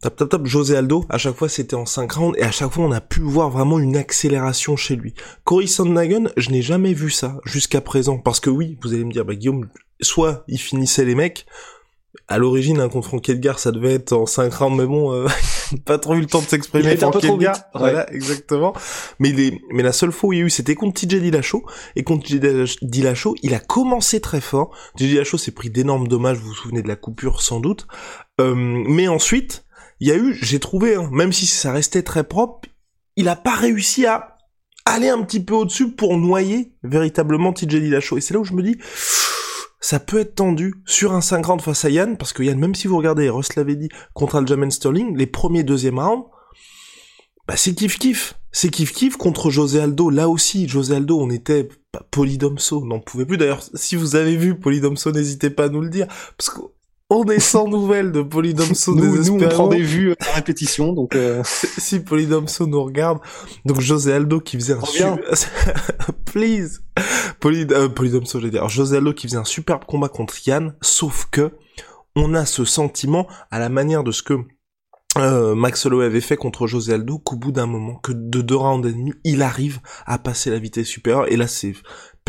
Tap 0.02 0.16
tap 0.16 0.30
tap, 0.30 0.47
José 0.47 0.76
Aldo, 0.76 1.04
à 1.11 1.19
chaque 1.19 1.37
fois 1.37 1.50
c'était 1.50 1.76
en 1.76 1.85
5 1.85 2.11
rounds, 2.12 2.38
et 2.38 2.42
à 2.42 2.50
chaque 2.50 2.73
fois 2.73 2.85
on 2.87 2.92
a 2.92 3.02
pu 3.02 3.21
voir 3.21 3.50
vraiment 3.50 3.78
une 3.78 3.99
accélération 3.99 4.75
chez 4.75 4.97
lui. 4.97 5.12
Cory 5.45 5.69
Sandhagen, 5.69 6.30
je 6.38 6.49
n'ai 6.49 6.62
jamais 6.62 6.95
vu 6.95 7.11
ça 7.11 7.38
jusqu'à 7.45 7.83
présent, 7.83 8.16
parce 8.16 8.40
que 8.40 8.49
oui, 8.49 8.78
vous 8.83 8.95
allez 8.95 9.04
me 9.04 9.12
dire, 9.12 9.26
bah 9.26 9.35
Guillaume, 9.35 9.69
soit 10.00 10.45
il 10.49 10.59
finissait 10.59 11.04
les 11.04 11.14
mecs, 11.14 11.45
à 12.28 12.38
l'origine, 12.38 12.80
un 12.80 12.88
contre 12.88 13.09
Frank 13.09 13.28
Edgar, 13.28 13.59
ça 13.59 13.73
devait 13.73 13.92
être 13.92 14.14
en 14.14 14.25
5 14.25 14.50
rounds, 14.54 14.76
mais 14.78 14.87
bon, 14.87 15.12
euh, 15.12 15.26
pas 15.85 15.99
trop 15.99 16.14
eu 16.14 16.21
le 16.21 16.26
temps 16.26 16.40
de 16.40 16.47
s'exprimer. 16.47 16.97
Frank 16.97 17.23
Edgar, 17.23 17.57
voilà, 17.75 18.11
exactement. 18.11 18.73
Mais 19.19 19.28
il 19.28 19.40
est, 19.40 19.61
mais 19.71 19.83
la 19.83 19.92
seule 19.92 20.12
fois 20.12 20.30
où 20.30 20.33
il 20.33 20.38
y 20.38 20.42
a 20.42 20.47
eu, 20.47 20.50
c'était 20.50 20.76
contre 20.76 20.99
TJ 20.99 21.16
Dillashaw, 21.21 21.62
et 21.95 22.04
contre 22.04 22.26
TJ 22.26 22.78
Dillashaw, 22.80 23.35
il 23.42 23.52
a 23.52 23.59
commencé 23.59 24.21
très 24.21 24.40
fort. 24.40 24.75
TJ 24.97 25.09
Dillashaw 25.09 25.37
s'est 25.37 25.52
pris 25.52 25.69
d'énormes 25.69 26.09
dommages, 26.09 26.38
vous 26.38 26.49
vous 26.49 26.54
souvenez 26.54 26.80
de 26.80 26.88
la 26.88 26.97
coupure 26.97 27.42
sans 27.42 27.61
doute. 27.61 27.87
Euh, 28.40 28.54
mais 28.54 29.07
ensuite, 29.07 29.66
il 30.00 30.09
y 30.09 30.12
a 30.12 30.16
eu, 30.16 30.37
j'ai 30.40 30.59
trouvé, 30.59 30.95
hein, 30.95 31.09
même 31.12 31.33
si 31.33 31.47
ça 31.47 31.73
restait 31.73 32.02
très 32.02 32.25
propre, 32.25 32.69
il 33.16 33.28
a 33.28 33.37
pas 33.37 33.54
réussi 33.54 34.07
à 34.07 34.38
aller 34.87 35.09
un 35.09 35.23
petit 35.23 35.40
peu 35.40 35.54
au-dessus 35.54 35.92
pour 35.92 36.16
noyer 36.16 36.75
véritablement 36.83 37.52
TJ 37.52 37.66
Dillashaw. 37.66 38.19
Et 38.19 38.21
c'est 38.21 38.35
là 38.35 38.40
où 38.40 38.45
je 38.45 38.54
me 38.54 38.62
dis, 38.62 38.78
ça 39.80 40.00
peut 40.00 40.21
être 40.21 40.35
tendu 40.35 40.75
sur 40.87 41.12
un 41.12 41.21
5 41.21 41.45
rounds 41.45 41.62
face 41.62 41.85
à 41.85 41.90
Yann, 41.90 42.16
parce 42.16 42.33
que 42.33 42.42
Yann, 42.42 42.59
même 42.59 42.75
si 42.75 42.87
vous 42.87 42.97
regardez, 42.97 43.28
Ross 43.28 43.54
l'avait 43.57 43.76
dit, 43.76 43.88
contre 44.14 44.37
Aljamain 44.37 44.71
Sterling, 44.71 45.16
les 45.16 45.26
premiers 45.26 45.64
deuxième 45.64 45.99
rounds, 45.99 46.26
bah 47.47 47.57
c'est 47.57 47.75
kiff 47.75 47.99
kiff. 47.99 48.35
C'est 48.52 48.71
kiff 48.71 48.92
kiff 48.92 49.16
contre 49.16 49.50
José 49.50 49.80
Aldo. 49.80 50.11
Là 50.11 50.28
aussi, 50.28 50.69
José 50.69 50.97
Aldo, 50.97 51.21
on 51.21 51.30
était 51.30 51.69
bah, 51.92 52.07
Polydomso, 52.11 52.85
n'en 52.85 53.00
pouvait 53.00 53.26
plus. 53.26 53.38
D'ailleurs, 53.38 53.62
si 53.75 53.97
vous 53.97 54.16
avez 54.16 54.37
vu 54.37 54.59
Polydomso, 54.59 55.12
n'hésitez 55.12 55.50
pas 55.50 55.64
à 55.64 55.69
nous 55.69 55.80
le 55.80 55.88
dire, 55.88 56.07
parce 56.37 56.50
que 56.50 56.61
on 57.11 57.25
est 57.25 57.40
sans 57.40 57.67
nouvelles 57.67 58.12
de 58.12 58.23
Polydomso 58.23 58.95
nous, 58.95 59.17
nous, 59.17 59.45
on 59.45 59.49
prend 59.49 59.67
des 59.67 59.83
vues 59.83 60.14
à 60.21 60.35
répétition, 60.35 60.93
donc... 60.93 61.14
Euh... 61.17 61.43
si 61.45 62.00
Polydomso 62.00 62.67
nous 62.67 62.83
regarde, 62.83 63.19
donc 63.64 63.81
José 63.81 64.12
Aldo 64.12 64.40
qui 64.40 64.57
faisait 64.57 64.75
un 64.75 64.85
super... 64.85 65.19
Please. 66.25 66.81
Poly... 67.40 67.67
Euh, 67.73 67.88
Polydomso, 67.88 68.38
je 68.38 68.45
vais 68.45 68.50
dire. 68.50 68.69
José 68.69 68.99
Aldo 68.99 69.12
qui 69.12 69.26
faisait 69.26 69.38
un 69.38 69.45
superbe 69.45 69.85
combat 69.85 70.09
contre 70.09 70.37
Yann, 70.47 70.75
sauf 70.81 71.26
que 71.31 71.50
on 72.17 72.35
a 72.35 72.47
ce 72.47 72.64
sentiment, 72.64 73.26
à 73.50 73.59
la 73.59 73.69
manière 73.69 74.05
de 74.05 74.12
ce 74.12 74.23
que 74.23 74.35
euh, 75.19 75.57
Max 75.57 75.85
Holloway 75.87 76.07
avait 76.07 76.21
fait 76.21 76.37
contre 76.37 76.69
José 76.69 76.95
Aldo, 76.95 77.19
qu'au 77.19 77.37
bout 77.37 77.50
d'un 77.50 77.67
moment, 77.67 77.97
que 77.97 78.12
de 78.12 78.40
deux 78.40 78.57
rounds 78.57 78.88
et 78.88 78.93
demi, 78.93 79.12
il 79.25 79.43
arrive 79.43 79.81
à 80.07 80.19
passer 80.19 80.50
la 80.50 80.59
vitesse 80.59 80.87
supérieure, 80.87 81.31
et 81.31 81.37
là 81.37 81.49
c'est 81.49 81.75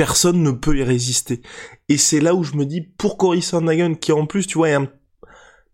personne 0.02 0.42
ne 0.42 0.50
peut 0.50 0.76
y 0.76 0.82
résister. 0.82 1.44
Et 1.88 2.00
c'est 2.00 2.22
là 2.22 2.34
où 2.34 2.44
je 2.44 2.56
me 2.56 2.66
dis, 2.66 2.82
pour 2.82 3.18
Cory 3.18 3.44
Sandhagen, 3.44 3.94
qui 3.94 4.12
en 4.12 4.26
plus, 4.26 4.48
tu 4.48 4.58
vois, 4.58 4.70
un... 4.70 4.88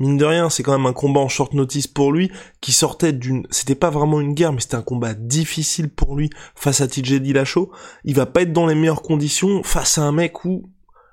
mine 0.01 0.17
de 0.17 0.25
rien, 0.25 0.49
c'est 0.49 0.63
quand 0.63 0.73
même 0.73 0.85
un 0.85 0.91
combat 0.91 1.21
en 1.21 1.29
short 1.29 1.53
notice 1.53 1.87
pour 1.87 2.11
lui, 2.11 2.29
qui 2.59 2.73
sortait 2.73 3.13
d'une, 3.13 3.47
c'était 3.51 3.73
pas 3.73 3.89
vraiment 3.89 4.19
une 4.19 4.33
guerre, 4.33 4.51
mais 4.51 4.59
c'était 4.59 4.75
un 4.75 4.81
combat 4.81 5.13
difficile 5.13 5.87
pour 5.87 6.17
lui 6.17 6.29
face 6.55 6.81
à 6.81 6.89
TJ 6.89 7.21
Dillashaw. 7.21 7.71
Il 8.03 8.15
va 8.15 8.25
pas 8.25 8.41
être 8.41 8.51
dans 8.51 8.67
les 8.67 8.75
meilleures 8.75 9.01
conditions 9.01 9.63
face 9.63 9.97
à 9.97 10.01
un 10.01 10.11
mec 10.11 10.43
où 10.43 10.69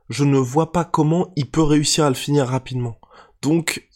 je 0.08 0.24
ne 0.24 0.38
vois 0.38 0.72
pas 0.72 0.84
comment 0.84 1.32
il 1.36 1.48
peut 1.48 1.62
réussir 1.62 2.06
à 2.06 2.08
le 2.08 2.16
finir 2.16 2.48
rapidement. 2.48 2.98
Donc, 3.42 3.88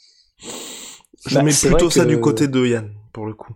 je 1.27 1.35
bah, 1.35 1.43
mets 1.43 1.51
plutôt 1.51 1.91
ça 1.91 2.05
du 2.05 2.21
côté 2.21 2.47
de 2.47 2.65
Yann, 2.65 2.93
pour 3.13 3.27
le 3.27 3.35
coup 3.35 3.53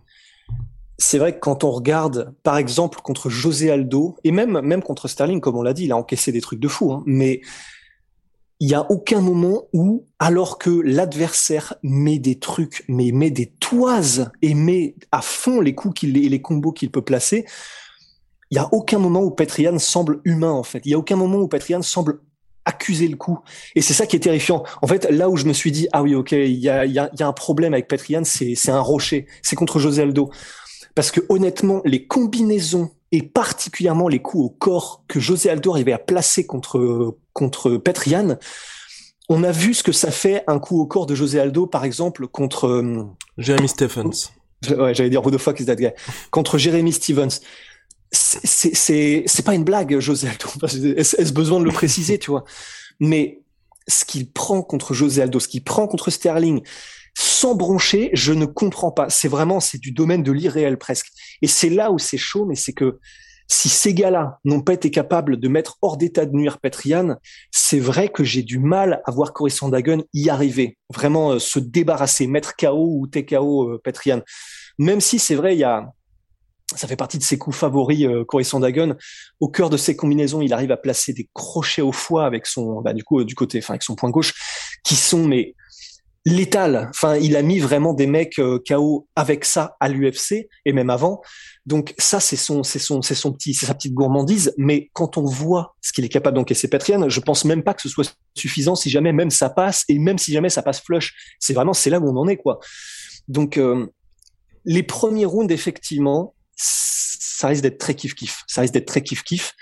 c'est 0.97 1.17
vrai 1.17 1.33
que 1.33 1.39
quand 1.39 1.63
on 1.63 1.71
regarde, 1.71 2.33
par 2.43 2.57
exemple, 2.57 3.01
contre 3.01 3.29
José 3.29 3.71
Aldo, 3.71 4.17
et 4.23 4.31
même, 4.31 4.61
même 4.61 4.83
contre 4.83 5.07
Sterling, 5.07 5.41
comme 5.41 5.57
on 5.57 5.63
l'a 5.63 5.73
dit, 5.73 5.85
il 5.85 5.91
a 5.91 5.97
encaissé 5.97 6.31
des 6.31 6.41
trucs 6.41 6.59
de 6.59 6.67
fou, 6.67 6.91
hein, 6.91 7.03
mais 7.05 7.41
il 8.59 8.67
n'y 8.67 8.75
a 8.75 8.89
aucun 8.89 9.19
moment 9.19 9.63
où, 9.73 10.05
alors 10.19 10.57
que 10.57 10.69
l'adversaire 10.69 11.73
met 11.83 12.19
des 12.19 12.39
trucs, 12.39 12.85
mais 12.87 13.11
met 13.11 13.31
des 13.31 13.47
toises 13.47 14.31
et 14.41 14.53
met 14.53 14.95
à 15.11 15.21
fond 15.21 15.59
les 15.59 15.75
coups 15.75 15.99
qu'il, 15.99 16.15
et 16.17 16.29
les 16.29 16.41
combos 16.41 16.71
qu'il 16.71 16.91
peut 16.91 17.01
placer, 17.01 17.45
il 18.51 18.55
y 18.55 18.59
a 18.59 18.69
aucun 18.71 18.99
moment 18.99 19.21
où 19.21 19.31
Petrian 19.31 19.77
semble 19.79 20.21
humain, 20.23 20.51
en 20.51 20.63
fait. 20.63 20.81
Il 20.85 20.91
y 20.91 20.93
a 20.93 20.97
aucun 20.97 21.15
moment 21.15 21.39
où 21.39 21.47
Petrian 21.47 21.81
semble 21.81 22.19
accuser 22.65 23.07
le 23.07 23.17
coup. 23.17 23.39
Et 23.75 23.81
c'est 23.81 23.93
ça 23.93 24.05
qui 24.05 24.15
est 24.15 24.19
terrifiant. 24.19 24.63
En 24.81 24.87
fait, 24.87 25.09
là 25.09 25.29
où 25.29 25.35
je 25.35 25.45
me 25.45 25.53
suis 25.53 25.71
dit, 25.71 25.87
ah 25.91 26.01
oui, 26.01 26.15
ok, 26.15 26.31
il 26.31 26.53
y 26.53 26.69
a, 26.69 26.85
y, 26.85 26.99
a, 26.99 27.09
un 27.19 27.33
problème 27.33 27.73
avec 27.73 27.87
Petrian, 27.87 28.23
c'est 28.23 28.69
un 28.69 28.79
rocher. 28.79 29.27
C'est 29.41 29.55
contre 29.55 29.79
José 29.79 30.03
Aldo. 30.03 30.31
Parce 30.95 31.11
que 31.11 31.21
honnêtement, 31.29 31.81
les 31.85 32.05
combinaisons 32.05 32.91
et 33.11 33.21
particulièrement 33.21 34.07
les 34.07 34.21
coups 34.21 34.45
au 34.45 34.49
corps 34.49 35.03
que 35.07 35.19
José 35.19 35.49
Aldo 35.49 35.71
arrivait 35.71 35.93
à 35.93 35.99
placer 35.99 36.45
contre 36.45 37.17
contre 37.33 37.77
Petrian, 37.77 38.37
on 39.29 39.43
a 39.43 39.51
vu 39.51 39.73
ce 39.73 39.83
que 39.83 39.91
ça 39.91 40.11
fait 40.11 40.43
un 40.47 40.59
coup 40.59 40.79
au 40.79 40.85
corps 40.85 41.05
de 41.05 41.15
José 41.15 41.39
Aldo, 41.39 41.65
par 41.65 41.85
exemple, 41.85 42.27
contre 42.27 42.67
euh, 42.67 43.03
Jeremy 43.37 43.67
Stephens. 43.67 44.31
Ouais, 44.69 44.93
j'allais 44.93 45.09
dire 45.09 45.25
who 45.25 45.31
the 45.31 45.37
fuck 45.37 45.59
is 45.59 45.65
that 45.65 45.75
guy 45.75 45.89
contre 46.31 46.57
Jeremy 46.57 46.91
Stevens. 46.91 47.39
C'est 48.11 48.75
c'est 48.75 49.23
c'est 49.25 49.43
pas 49.43 49.55
une 49.55 49.63
blague, 49.63 49.99
José 49.99 50.27
Aldo. 50.29 50.47
Est-ce 50.97 51.33
besoin 51.33 51.59
de 51.59 51.65
le 51.65 51.71
préciser, 51.71 52.19
tu 52.19 52.31
vois? 52.31 52.45
Mais 52.99 53.41
ce 53.87 54.05
qu'il 54.05 54.31
prend 54.31 54.61
contre 54.61 54.93
José 54.93 55.21
Aldo, 55.21 55.39
ce 55.39 55.47
qu'il 55.47 55.63
prend 55.63 55.87
contre 55.87 56.11
Sterling, 56.11 56.61
sans 57.15 57.55
broncher, 57.55 58.09
je 58.13 58.33
ne 58.33 58.45
comprends 58.45 58.91
pas. 58.91 59.09
C'est 59.09 59.27
vraiment, 59.27 59.59
c'est 59.59 59.77
du 59.77 59.91
domaine 59.91 60.23
de 60.23 60.31
l'irréel 60.31 60.77
presque. 60.77 61.07
Et 61.41 61.47
c'est 61.47 61.69
là 61.69 61.91
où 61.91 61.99
c'est 61.99 62.17
chaud, 62.17 62.45
mais 62.45 62.55
c'est 62.55 62.73
que 62.73 62.99
si 63.47 63.69
ces 63.69 63.93
gars-là 63.93 64.39
n'ont 64.45 64.61
pas 64.61 64.73
été 64.73 64.89
capables 64.89 65.37
de 65.37 65.47
mettre 65.47 65.77
hors 65.81 65.97
d'état 65.97 66.25
de 66.25 66.35
nuire 66.35 66.59
Petrian, 66.59 67.17
c'est 67.51 67.79
vrai 67.79 68.07
que 68.09 68.23
j'ai 68.23 68.41
du 68.41 68.57
mal 68.57 69.01
à 69.05 69.11
voir 69.11 69.33
Cory 69.33 69.51
Sandagen 69.51 70.03
y 70.13 70.29
arriver, 70.29 70.77
vraiment 70.93 71.33
euh, 71.33 71.39
se 71.39 71.59
débarrasser, 71.59 72.25
mettre 72.25 72.55
KO 72.55 72.87
ou 72.99 73.07
TKO 73.07 73.69
euh, 73.69 73.81
Petrian. 73.83 74.21
Même 74.79 75.01
si 75.01 75.19
c'est 75.19 75.35
vrai, 75.35 75.55
il 75.55 75.59
y 75.59 75.65
a, 75.65 75.93
ça 76.75 76.87
fait 76.87 76.95
partie 76.95 77.17
de 77.17 77.23
ses 77.23 77.37
coups 77.37 77.55
favoris, 77.55 78.05
euh, 78.05 78.43
Sandagen. 78.43 78.95
Au 79.39 79.49
cœur 79.49 79.69
de 79.69 79.77
ses 79.77 79.95
combinaisons, 79.95 80.41
il 80.41 80.53
arrive 80.53 80.71
à 80.71 80.77
placer 80.77 81.13
des 81.13 81.29
crochets 81.33 81.81
au 81.81 81.91
foie 81.91 82.25
avec 82.25 82.45
son, 82.45 82.81
bah, 82.81 82.93
du 82.93 83.03
coup, 83.03 83.19
euh, 83.19 83.25
du 83.25 83.35
côté, 83.35 83.59
enfin, 83.59 83.73
avec 83.73 83.83
son 83.83 83.95
point 83.95 84.09
gauche, 84.09 84.33
qui 84.83 84.95
sont, 84.95 85.25
mais, 85.25 85.55
létal. 86.25 86.87
Enfin, 86.89 87.17
il 87.17 87.35
a 87.35 87.41
mis 87.41 87.59
vraiment 87.59 87.93
des 87.93 88.07
mecs 88.07 88.39
euh, 88.39 88.59
KO 88.67 89.07
avec 89.15 89.43
ça 89.43 89.75
à 89.79 89.89
l'UFC 89.89 90.47
et 90.65 90.73
même 90.73 90.89
avant. 90.89 91.21
Donc 91.65 91.93
ça, 91.97 92.19
c'est 92.19 92.35
son, 92.35 92.63
c'est 92.63 92.79
son, 92.79 93.01
c'est 93.01 93.15
son 93.15 93.33
petit, 93.33 93.53
c'est 93.53 93.65
sa 93.65 93.73
petite 93.73 93.93
gourmandise. 93.93 94.53
Mais 94.57 94.89
quand 94.93 95.17
on 95.17 95.25
voit 95.25 95.75
ce 95.81 95.91
qu'il 95.91 96.05
est 96.05 96.09
capable 96.09 96.35
d'encaisser 96.35 96.69
Petrian, 96.69 97.09
je 97.09 97.19
pense 97.19 97.45
même 97.45 97.63
pas 97.63 97.73
que 97.73 97.81
ce 97.81 97.89
soit 97.89 98.15
suffisant 98.35 98.75
si 98.75 98.89
jamais 98.89 99.11
même 99.11 99.31
ça 99.31 99.49
passe 99.49 99.83
et 99.89 99.99
même 99.99 100.17
si 100.17 100.31
jamais 100.31 100.49
ça 100.49 100.61
passe 100.61 100.81
flush. 100.81 101.13
C'est 101.39 101.53
vraiment, 101.53 101.73
c'est 101.73 101.89
là 101.89 101.99
où 101.99 102.07
on 102.07 102.17
en 102.17 102.27
est 102.27 102.37
quoi. 102.37 102.59
Donc 103.27 103.57
euh, 103.57 103.87
les 104.65 104.83
premiers 104.83 105.25
rounds, 105.25 105.53
effectivement, 105.53 106.35
ça 106.55 107.47
risque 107.47 107.63
d'être 107.63 107.79
très 107.79 107.95
kiff 107.95 108.15
kiff. 108.15 108.43
Ça 108.47 108.61
risque 108.61 108.73
d'être 108.73 108.87
très 108.87 109.01
kiff 109.01 109.23
kiff. 109.23 109.53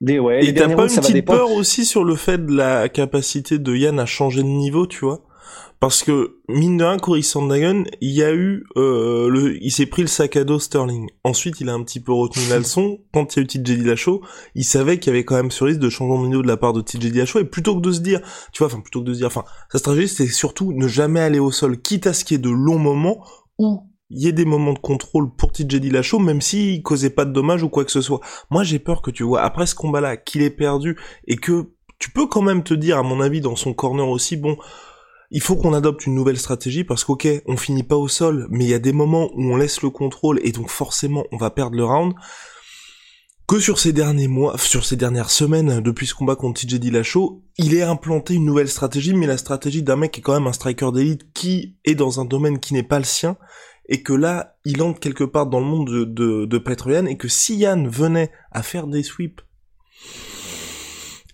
Des, 0.00 0.18
ouais, 0.20 0.44
et 0.44 0.54
t'as 0.54 0.68
pas 0.74 0.88
une 0.88 1.00
petite 1.00 1.24
peur 1.24 1.50
aussi 1.50 1.84
sur 1.84 2.04
le 2.04 2.14
fait 2.14 2.44
de 2.46 2.54
la 2.54 2.88
capacité 2.88 3.58
de 3.58 3.74
Yann 3.74 3.98
à 3.98 4.06
changer 4.06 4.42
de 4.42 4.48
niveau, 4.48 4.86
tu 4.86 5.04
vois? 5.04 5.24
Parce 5.80 6.02
que, 6.02 6.38
mine 6.48 6.76
de 6.76 6.84
rien, 6.84 6.98
Cory 6.98 7.22
Sandhagen, 7.22 7.84
il 8.00 8.10
y 8.10 8.24
a 8.24 8.34
eu, 8.34 8.64
euh, 8.76 9.28
le, 9.28 9.62
il 9.62 9.70
s'est 9.70 9.86
pris 9.86 10.02
le 10.02 10.08
sac 10.08 10.36
à 10.36 10.42
dos 10.42 10.58
Sterling. 10.58 11.08
Ensuite, 11.22 11.60
il 11.60 11.68
a 11.68 11.72
un 11.72 11.84
petit 11.84 12.00
peu 12.00 12.12
retenu 12.12 12.42
la 12.50 12.58
leçon. 12.58 12.98
Quand 13.12 13.36
il 13.36 13.38
y 13.38 13.42
a 13.42 13.44
eu 13.44 13.46
TJ 13.46 13.60
Dillashaw, 13.62 14.20
il 14.56 14.64
savait 14.64 14.98
qu'il 14.98 15.12
y 15.12 15.14
avait 15.14 15.24
quand 15.24 15.36
même 15.36 15.52
ce 15.52 15.62
risque 15.62 15.78
de 15.78 15.88
changement 15.88 16.20
de 16.20 16.28
niveau 16.28 16.42
de 16.42 16.48
la 16.48 16.56
part 16.56 16.72
de 16.72 16.80
TJ 16.80 17.12
Dillashaw. 17.12 17.40
Et 17.40 17.44
plutôt 17.44 17.76
que 17.76 17.80
de 17.80 17.92
se 17.92 18.00
dire, 18.00 18.20
tu 18.52 18.58
vois, 18.58 18.66
enfin, 18.66 18.80
plutôt 18.80 19.02
que 19.02 19.06
de 19.06 19.12
se 19.12 19.18
dire, 19.18 19.28
enfin, 19.28 19.44
sa 19.70 19.78
stratégie, 19.78 20.08
c'est 20.08 20.26
surtout 20.26 20.72
ne 20.72 20.88
jamais 20.88 21.20
aller 21.20 21.38
au 21.38 21.52
sol, 21.52 21.80
quitte 21.80 22.08
à 22.08 22.12
ce 22.12 22.24
qu'il 22.24 22.36
y 22.36 22.40
ait 22.40 22.42
de 22.42 22.50
longs 22.50 22.78
moments 22.78 23.24
où 23.58 23.87
il 24.10 24.22
y 24.22 24.28
ait 24.28 24.32
des 24.32 24.44
moments 24.44 24.72
de 24.72 24.78
contrôle 24.78 25.34
pour 25.34 25.52
TJ 25.52 25.76
Dillashaw, 25.76 26.18
même 26.18 26.40
s'il 26.40 26.82
causait 26.82 27.10
pas 27.10 27.24
de 27.24 27.32
dommages 27.32 27.62
ou 27.62 27.68
quoi 27.68 27.84
que 27.84 27.90
ce 27.90 28.00
soit. 28.00 28.20
Moi, 28.50 28.64
j'ai 28.64 28.78
peur 28.78 29.02
que 29.02 29.10
tu 29.10 29.22
vois, 29.22 29.42
après 29.42 29.66
ce 29.66 29.74
combat-là, 29.74 30.16
qu'il 30.16 30.42
ait 30.42 30.50
perdu, 30.50 30.96
et 31.26 31.36
que 31.36 31.72
tu 31.98 32.10
peux 32.10 32.26
quand 32.26 32.42
même 32.42 32.62
te 32.62 32.74
dire, 32.74 32.98
à 32.98 33.02
mon 33.02 33.20
avis, 33.20 33.40
dans 33.40 33.56
son 33.56 33.74
corner 33.74 34.08
aussi, 34.08 34.36
bon, 34.36 34.56
il 35.30 35.42
faut 35.42 35.56
qu'on 35.56 35.74
adopte 35.74 36.06
une 36.06 36.14
nouvelle 36.14 36.38
stratégie 36.38 36.84
parce 36.84 37.04
qu'ok, 37.04 37.28
on 37.46 37.56
finit 37.56 37.82
pas 37.82 37.96
au 37.96 38.08
sol, 38.08 38.46
mais 38.50 38.64
il 38.64 38.70
y 38.70 38.74
a 38.74 38.78
des 38.78 38.92
moments 38.92 39.30
où 39.34 39.52
on 39.52 39.56
laisse 39.56 39.82
le 39.82 39.90
contrôle 39.90 40.40
et 40.42 40.52
donc 40.52 40.70
forcément 40.70 41.24
on 41.32 41.36
va 41.36 41.50
perdre 41.50 41.76
le 41.76 41.84
round. 41.84 42.14
Que 43.46 43.60
sur 43.60 43.78
ces 43.78 43.92
derniers 43.92 44.28
mois, 44.28 44.56
sur 44.58 44.84
ces 44.84 44.96
dernières 44.96 45.30
semaines, 45.30 45.80
depuis 45.80 46.06
ce 46.06 46.14
combat 46.14 46.36
contre 46.36 46.60
TJ 46.60 46.74
Dillashaw, 46.74 47.42
il 47.56 47.74
est 47.74 47.82
implanté 47.82 48.34
une 48.34 48.44
nouvelle 48.44 48.68
stratégie, 48.68 49.14
mais 49.14 49.26
la 49.26 49.38
stratégie 49.38 49.82
d'un 49.82 49.96
mec 49.96 50.12
qui 50.12 50.20
est 50.20 50.22
quand 50.22 50.34
même 50.34 50.46
un 50.46 50.52
striker 50.52 50.92
d'élite 50.92 51.32
qui 51.32 51.76
est 51.84 51.94
dans 51.94 52.20
un 52.20 52.26
domaine 52.26 52.58
qui 52.58 52.74
n'est 52.74 52.82
pas 52.82 52.98
le 52.98 53.04
sien 53.04 53.36
et 53.88 54.02
que 54.02 54.12
là, 54.12 54.58
il 54.64 54.82
entre 54.82 55.00
quelque 55.00 55.24
part 55.24 55.46
dans 55.46 55.60
le 55.60 55.66
monde 55.66 55.90
de, 55.90 56.04
de, 56.04 56.44
de 56.44 57.08
et 57.08 57.16
que 57.16 57.28
si 57.28 57.56
Yann 57.56 57.88
venait 57.88 58.30
à 58.52 58.62
faire 58.62 58.86
des 58.86 59.02
sweeps, 59.02 59.42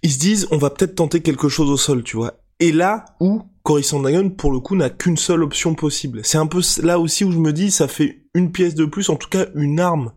ils 0.02 0.12
se 0.12 0.18
disent, 0.18 0.48
on 0.50 0.58
va 0.58 0.70
peut-être 0.70 0.94
tenter 0.94 1.20
quelque 1.20 1.48
chose 1.48 1.70
au 1.70 1.76
sol, 1.76 2.02
tu 2.02 2.16
vois. 2.16 2.34
Et 2.60 2.72
là 2.72 3.04
où 3.20 3.42
Cory 3.62 3.82
Sandhagen, 3.82 4.30
pour 4.30 4.52
le 4.52 4.60
coup, 4.60 4.76
n'a 4.76 4.90
qu'une 4.90 5.16
seule 5.16 5.42
option 5.42 5.74
possible. 5.74 6.20
C'est 6.22 6.38
un 6.38 6.46
peu 6.46 6.60
là 6.82 6.98
aussi 6.98 7.24
où 7.24 7.32
je 7.32 7.38
me 7.38 7.52
dis, 7.52 7.70
ça 7.70 7.88
fait 7.88 8.26
une 8.34 8.52
pièce 8.52 8.74
de 8.74 8.84
plus, 8.84 9.08
en 9.08 9.16
tout 9.16 9.28
cas 9.28 9.46
une 9.54 9.80
arme 9.80 10.12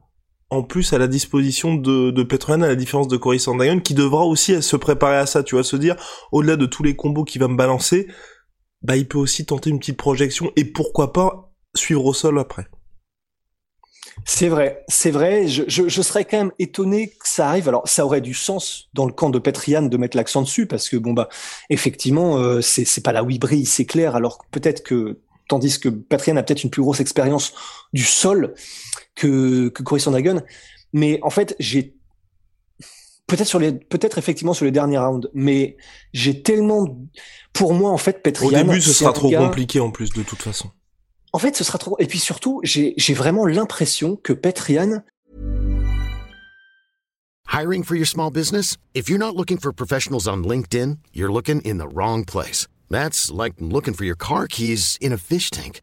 en 0.50 0.64
plus 0.64 0.94
à 0.94 0.98
la 0.98 1.08
disposition 1.08 1.76
de, 1.76 2.12
de 2.12 2.54
à 2.54 2.58
la 2.68 2.76
différence 2.76 3.08
de 3.08 3.18
Cory 3.18 3.40
Sandhagen, 3.40 3.80
qui 3.80 3.94
devra 3.94 4.26
aussi 4.26 4.62
se 4.62 4.76
préparer 4.76 5.18
à 5.18 5.26
ça, 5.26 5.44
tu 5.44 5.56
vois, 5.56 5.64
se 5.64 5.76
dire, 5.76 5.96
au-delà 6.32 6.56
de 6.56 6.66
tous 6.66 6.84
les 6.84 6.96
combos 6.96 7.26
qu'il 7.26 7.42
va 7.42 7.48
me 7.48 7.58
balancer, 7.58 8.08
bah 8.82 8.96
il 8.96 9.08
peut 9.08 9.18
aussi 9.18 9.46
tenter 9.46 9.70
une 9.70 9.80
petite 9.80 9.98
projection, 9.98 10.52
et 10.56 10.66
pourquoi 10.66 11.12
pas 11.12 11.47
suivre 11.78 12.06
au 12.06 12.14
sol 12.14 12.40
après. 12.40 12.68
C'est 14.26 14.50
vrai, 14.50 14.84
c'est 14.88 15.12
vrai. 15.12 15.48
Je, 15.48 15.64
je, 15.68 16.02
serais 16.02 16.26
quand 16.26 16.38
même 16.38 16.52
étonné 16.60 17.10
que 17.10 17.28
ça 17.28 17.48
arrive. 17.48 17.70
Alors, 17.70 17.88
ça 17.88 18.06
aurait 18.06 18.22
du 18.22 18.34
sens 18.34 18.90
dans 18.94 19.06
le 19.06 19.14
camp 19.14 19.30
de 19.30 19.40
Petrian 19.40 19.84
de 19.84 19.98
mettre 19.98 20.18
l'accent 20.18 20.42
dessus 20.42 20.66
parce 20.66 20.90
que 20.90 20.98
bon 20.98 21.14
bah, 21.14 21.30
effectivement, 21.70 22.38
euh, 22.38 22.62
c'est 22.62 23.04
pas 23.04 23.14
là 23.14 23.24
où 23.24 23.30
il 23.30 23.40
brille, 23.40 23.66
c'est 23.66 23.86
clair. 23.86 24.16
Alors 24.16 24.46
peut-être 24.52 24.84
que 24.84 25.22
tandis 25.48 25.80
que 25.80 25.90
Petrian 25.90 26.36
a 26.36 26.44
peut-être 26.44 26.64
une 26.64 26.70
plus 26.70 26.82
grosse 26.82 27.00
expérience 27.00 27.54
du 27.94 28.04
sol 28.04 28.54
que 29.16 29.70
que 29.70 29.98
Sandhagen, 29.98 30.44
mais 30.94 31.20
en 31.22 31.30
fait 31.30 31.56
j'ai 31.60 31.96
peut-être 33.28 33.48
sur 33.48 33.60
les 33.60 33.72
peut-être 33.72 34.18
effectivement 34.18 34.54
sur 34.54 34.66
les 34.66 34.72
derniers 34.72 34.98
rounds, 34.98 35.30
mais 35.34 35.78
j'ai 36.14 36.42
tellement 36.42 37.00
pour 37.54 37.74
moi 37.74 37.92
en 37.92 37.98
fait 37.98 38.24
Petrian. 38.24 38.50
Au 38.50 38.64
début, 38.64 38.82
ce 38.82 38.92
sera 38.92 39.14
trop 39.14 39.32
compliqué 39.32 39.80
en 39.80 39.92
plus 39.92 40.10
de 40.12 40.24
toute 40.24 40.42
façon. 40.42 40.72
En 41.38 41.40
fait, 41.40 41.56
ce 41.56 41.64
sera 41.64 41.78
trop. 41.78 41.96
Et 42.00 42.08
puis 42.08 42.18
surtout, 42.18 42.62
j'ai 42.64 43.14
vraiment 43.14 43.46
l'impression 43.46 44.16
que 44.16 44.34
Petrian. 44.34 45.04
Hiring 47.54 47.84
for 47.84 47.96
your 47.96 48.08
small 48.08 48.32
business? 48.32 48.76
If 48.96 49.08
you're 49.08 49.20
not 49.20 49.36
looking 49.36 49.60
for 49.60 49.72
professionals 49.72 50.28
on 50.28 50.44
LinkedIn, 50.44 50.98
you're 51.14 51.32
looking 51.32 51.62
in 51.62 51.78
the 51.78 51.88
wrong 51.88 52.26
place. 52.26 52.66
That's 52.90 53.30
like 53.30 53.54
looking 53.60 53.94
for 53.94 54.04
your 54.04 54.16
car 54.18 54.48
keys 54.48 54.98
in 55.00 55.14
a 55.14 55.18
fish 55.18 55.52
tank. 55.52 55.82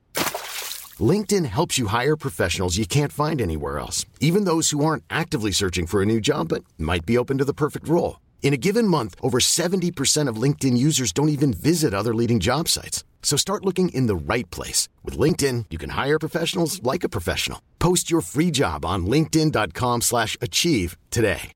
LinkedIn 0.98 1.44
helps 1.44 1.78
you 1.78 1.86
hire 1.86 2.16
professionals 2.16 2.76
you 2.76 2.84
can't 2.84 3.12
find 3.12 3.40
anywhere 3.40 3.78
else, 3.78 4.06
even 4.18 4.46
those 4.46 4.70
who 4.70 4.84
aren't 4.84 5.04
actively 5.08 5.52
searching 5.52 5.86
for 5.86 6.02
a 6.02 6.06
new 6.06 6.20
job 6.20 6.48
but 6.48 6.64
might 6.78 7.06
be 7.06 7.16
open 7.16 7.38
to 7.38 7.44
the 7.44 7.54
perfect 7.54 7.86
role. 7.86 8.16
In 8.44 8.52
a 8.52 8.58
given 8.58 8.86
month, 8.86 9.14
over 9.22 9.40
70% 9.40 10.28
of 10.28 10.36
LinkedIn 10.36 10.76
users 10.76 11.12
don't 11.12 11.30
even 11.30 11.54
visit 11.54 11.94
other 11.94 12.14
leading 12.14 12.40
job 12.40 12.68
sites. 12.68 13.02
So 13.22 13.38
start 13.38 13.64
looking 13.64 13.88
in 13.88 14.06
the 14.06 14.14
right 14.14 14.48
place. 14.50 14.86
With 15.02 15.18
LinkedIn, 15.18 15.64
you 15.70 15.78
can 15.78 15.90
hire 15.96 16.18
professionals 16.18 16.82
like 16.82 17.04
a 17.04 17.08
professional. 17.08 17.60
Post 17.78 18.10
your 18.10 18.20
free 18.20 18.52
job 18.52 18.84
on 18.84 19.06
linkedin.com 19.06 20.02
slash 20.02 20.36
achieve 20.42 20.98
today. 21.10 21.52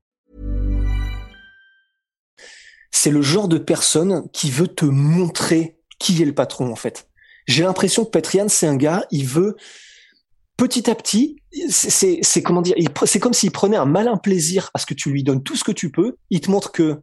C'est 2.89 3.11
le 3.11 3.21
genre 3.21 3.47
de 3.47 3.59
personne 3.59 4.27
qui 4.33 4.49
veut 4.49 4.67
te 4.67 4.85
montrer 4.85 5.77
qui 5.99 6.19
est 6.23 6.25
le 6.25 6.33
patron, 6.33 6.71
en 6.71 6.75
fait. 6.75 7.07
J'ai 7.47 7.61
l'impression 7.63 8.03
que 8.03 8.09
Petrian, 8.09 8.49
c'est 8.49 8.65
un 8.65 8.77
gars, 8.77 9.05
il 9.11 9.27
veut 9.27 9.55
petit 10.59 10.89
à 10.89 10.95
petit, 10.95 11.37
c'est 11.69 12.43
comment 12.43 12.61
dire, 12.61 12.75
c'est 13.05 13.19
comme 13.19 13.33
s'il 13.33 13.51
prenait 13.51 13.77
un 13.77 13.85
malin 13.85 14.17
plaisir 14.17 14.69
à 14.73 14.79
ce 14.79 14.85
que 14.85 14.93
tu 14.93 15.09
lui 15.09 15.23
donnes 15.23 15.41
tout 15.41 15.55
ce 15.55 15.63
que 15.63 15.71
tu 15.71 15.89
peux. 15.89 16.17
Il 16.29 16.41
te 16.41 16.51
montre 16.51 16.73
que 16.73 17.01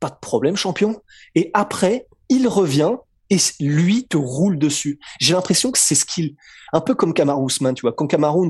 pas 0.00 0.10
de 0.10 0.16
problème, 0.20 0.56
champion. 0.56 1.00
Et 1.36 1.50
après, 1.54 2.08
il 2.28 2.48
revient 2.48 2.96
et 3.30 3.36
lui 3.60 4.06
te 4.08 4.16
roule 4.16 4.58
dessus. 4.58 4.98
J'ai 5.20 5.34
l'impression 5.34 5.70
que 5.70 5.78
c'est 5.78 5.94
ce 5.94 6.04
qu'il, 6.04 6.34
un 6.72 6.80
peu 6.80 6.96
comme 6.96 7.14
Kamaru 7.14 7.44
Ousmane, 7.44 7.76
tu 7.76 7.82
vois. 7.82 7.92
Quand 7.92 8.08
Kamaru 8.08 8.48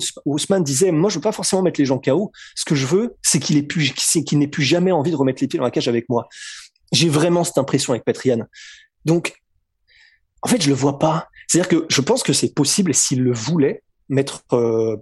disait, 0.61 0.90
moi, 0.90 1.11
je 1.11 1.16
veux 1.16 1.21
pas 1.21 1.31
forcément 1.31 1.61
mettre 1.61 1.78
les 1.78 1.87
gens 1.87 1.99
KO. 1.99 2.33
Ce 2.57 2.64
que 2.64 2.75
je 2.75 2.87
veux, 2.87 3.16
c'est 3.23 3.40
qu'il 3.40 3.59
ait 3.59 3.62
plus, 3.62 3.93
qu'il 3.93 4.38
n'ait 4.38 4.49
plus 4.49 4.64
jamais 4.64 4.90
envie 4.90 5.11
de 5.11 5.16
remettre 5.16 5.43
les 5.43 5.49
pieds 5.49 5.59
dans 5.59 5.64
la 5.64 5.71
cage 5.71 5.87
avec 5.87 6.09
moi. 6.09 6.28
J'ai 6.93 7.11
vraiment 7.11 7.45
cette 7.45 7.59
impression 7.59 7.93
avec 7.93 8.04
Petrian. 8.04 8.47
Donc, 9.04 9.35
en 10.40 10.49
fait, 10.49 10.62
je 10.62 10.71
le 10.71 10.75
vois 10.75 10.99
pas. 10.99 11.28
C'est-à-dire 11.47 11.69
que 11.69 11.87
je 11.90 12.00
pense 12.00 12.23
que 12.23 12.33
c'est 12.33 12.54
possible 12.54 12.95
s'il 12.95 13.23
le 13.23 13.33
voulait 13.33 13.84
mettre 14.08 14.42
euh, 14.52 14.96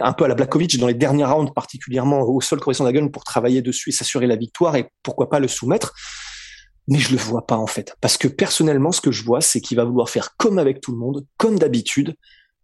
un 0.00 0.12
peu 0.12 0.24
à 0.24 0.28
la 0.28 0.34
Blakovic 0.34 0.78
dans 0.78 0.86
les 0.86 0.94
derniers 0.94 1.24
rounds, 1.24 1.52
particulièrement 1.54 2.22
au 2.22 2.40
sol 2.40 2.60
Corisson 2.60 2.84
Dagon 2.84 3.08
pour 3.08 3.24
travailler 3.24 3.62
dessus 3.62 3.90
et 3.90 3.92
s'assurer 3.92 4.26
la 4.26 4.36
victoire 4.36 4.76
et 4.76 4.88
pourquoi 5.02 5.30
pas 5.30 5.38
le 5.38 5.48
soumettre. 5.48 5.94
Mais 6.86 6.98
je 6.98 7.12
le 7.12 7.16
vois 7.16 7.46
pas 7.46 7.56
en 7.56 7.66
fait, 7.66 7.96
parce 8.00 8.18
que 8.18 8.28
personnellement, 8.28 8.92
ce 8.92 9.00
que 9.00 9.10
je 9.10 9.24
vois, 9.24 9.40
c'est 9.40 9.60
qu'il 9.60 9.76
va 9.76 9.84
vouloir 9.84 10.10
faire 10.10 10.36
comme 10.36 10.58
avec 10.58 10.82
tout 10.82 10.92
le 10.92 10.98
monde, 10.98 11.26
comme 11.38 11.58
d'habitude, 11.58 12.14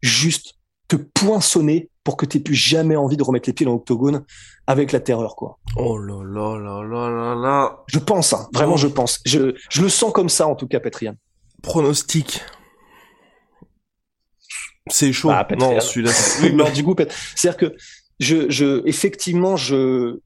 juste 0.03 0.55
te 0.89 0.97
poinçonner 0.97 1.89
pour 2.05 2.17
que 2.17 2.27
tu 2.27 2.41
plus 2.41 2.55
jamais 2.55 2.97
envie 2.97 3.17
de 3.17 3.23
remettre 3.23 3.49
les 3.49 3.53
pieds 3.53 3.65
dans 3.65 3.73
l'octogone 3.73 4.25
avec 4.67 4.93
la 4.93 5.01
terreur, 5.01 5.37
quoi. 5.37 5.59
Oh 5.77 5.99
là 5.99 6.23
là 6.25 6.59
là 6.59 6.83
là 6.83 7.11
là 7.11 7.35
là. 7.35 7.79
Je 7.87 7.99
pense, 7.99 8.33
hein, 8.33 8.49
vraiment, 8.53 8.77
je 8.77 8.89
pense. 8.89 9.21
Je, 9.25 9.55
je 9.71 9.83
le 9.83 9.89
sens 9.89 10.13
comme 10.13 10.29
ça, 10.29 10.47
en 10.47 10.55
tout 10.55 10.67
cas, 10.67 10.81
Petrian. 10.81 11.15
Pronostic. 11.63 12.43
C'est 14.91 15.13
chaud. 15.13 15.31
Ah, 15.31 15.47
non, 15.59 15.79
celui-là. 15.81 16.11
oui, 16.43 16.73
du 16.73 16.85
coup, 16.85 16.95
c'est-à-dire 17.35 17.57
que 17.57 17.77
je, 18.19 18.51
je, 18.51 18.87
effectivement, 18.87 19.57
je, 19.57 20.19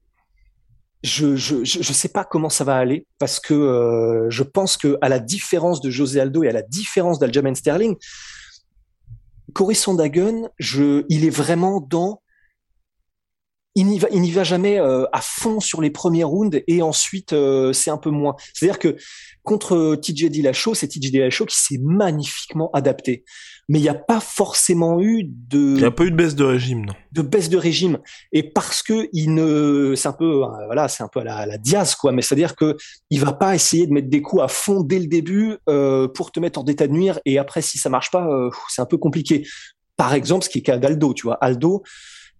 je, 1.03 1.35
je, 1.35 1.63
je 1.63 1.93
sais 1.93 2.09
pas 2.09 2.25
comment 2.25 2.49
ça 2.49 2.63
va 2.63 2.75
aller 2.75 3.05
parce 3.19 3.39
que 3.39 3.53
euh, 3.53 4.29
je 4.29 4.43
pense 4.43 4.75
que 4.75 4.97
à 5.01 5.09
la 5.09 5.19
différence 5.19 5.79
de 5.81 5.89
José 5.89 6.19
Aldo 6.19 6.43
et 6.43 6.49
à 6.49 6.51
la 6.51 6.63
différence 6.63 7.19
d'Aljamain 7.19 7.55
Sterling, 7.55 7.95
Cory 9.53 9.75
Sondagen, 9.75 10.49
je, 10.57 11.05
il 11.09 11.25
est 11.25 11.29
vraiment 11.29 11.79
dans 11.79 12.21
il 13.77 13.87
n'y 13.87 13.99
va, 13.99 14.07
il 14.11 14.21
n'y 14.21 14.31
va 14.31 14.45
jamais 14.45 14.79
euh, 14.79 15.05
à 15.11 15.19
fond 15.21 15.59
sur 15.59 15.81
les 15.81 15.91
premiers 15.91 16.23
rounds 16.23 16.63
et 16.65 16.81
ensuite 16.81 17.33
euh, 17.33 17.73
c'est 17.73 17.91
un 17.91 17.97
peu 17.97 18.09
moins. 18.09 18.35
C'est-à-dire 18.53 18.79
que 18.79 18.95
contre 19.43 19.95
TJ 19.95 20.29
Dillashaw, 20.29 20.73
c'est 20.73 20.87
TJ 20.87 21.11
Dillashaw 21.11 21.45
qui 21.45 21.57
s'est 21.57 21.79
magnifiquement 21.83 22.71
adapté 22.71 23.25
mais 23.67 23.79
il 23.79 23.81
n'y 23.81 23.89
a 23.89 23.95
pas 23.95 24.19
forcément 24.19 25.01
eu 25.01 25.23
de. 25.23 25.57
Il 25.57 25.77
n'y 25.77 25.83
a 25.83 25.91
pas 25.91 26.03
eu 26.03 26.11
de 26.11 26.15
baisse 26.15 26.35
de 26.35 26.43
régime, 26.43 26.85
non. 26.85 26.93
De 27.11 27.21
baisse 27.21 27.49
de 27.49 27.57
régime, 27.57 27.99
et 28.31 28.43
parce 28.43 28.83
que 28.83 29.07
il 29.11 29.33
ne, 29.33 29.93
c'est 29.95 30.07
un 30.07 30.13
peu, 30.13 30.43
euh, 30.43 30.65
voilà, 30.65 30.87
c'est 30.87 31.03
un 31.03 31.07
peu 31.07 31.21
à 31.21 31.23
la, 31.23 31.45
la 31.45 31.57
Diaz, 31.57 31.95
quoi. 31.95 32.11
Mais 32.11 32.21
c'est-à-dire 32.21 32.55
que 32.55 32.77
il 33.09 33.19
va 33.19 33.33
pas 33.33 33.55
essayer 33.55 33.87
de 33.87 33.93
mettre 33.93 34.09
des 34.09 34.21
coups 34.21 34.43
à 34.43 34.47
fond 34.47 34.81
dès 34.81 34.99
le 34.99 35.07
début 35.07 35.57
euh, 35.67 36.07
pour 36.07 36.31
te 36.31 36.39
mettre 36.39 36.59
en 36.59 36.65
état 36.65 36.87
de 36.87 36.93
nuire, 36.93 37.19
et 37.25 37.39
après 37.39 37.61
si 37.61 37.77
ça 37.77 37.89
marche 37.89 38.11
pas, 38.11 38.27
euh, 38.27 38.49
c'est 38.69 38.81
un 38.81 38.87
peu 38.87 38.97
compliqué. 38.97 39.47
Par 39.97 40.13
exemple, 40.13 40.43
ce 40.45 40.49
qui 40.49 40.59
est 40.59 40.61
cas 40.61 40.77
d'Aldo, 40.77 41.13
tu 41.13 41.23
vois, 41.23 41.37
Aldo. 41.41 41.83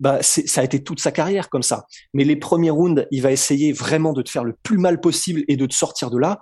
Bah, 0.01 0.19
ça 0.21 0.59
a 0.59 0.63
été 0.65 0.83
toute 0.83 0.99
sa 0.99 1.13
carrière 1.13 1.47
comme 1.49 1.63
ça. 1.63 1.85
Mais 2.13 2.25
les 2.25 2.35
premiers 2.35 2.69
rounds, 2.69 3.07
il 3.11 3.21
va 3.21 3.31
essayer 3.31 3.71
vraiment 3.71 4.11
de 4.11 4.21
te 4.21 4.29
faire 4.29 4.43
le 4.43 4.53
plus 4.61 4.77
mal 4.77 4.99
possible 4.99 5.45
et 5.47 5.55
de 5.55 5.65
te 5.65 5.73
sortir 5.73 6.11
de 6.11 6.17
là 6.17 6.41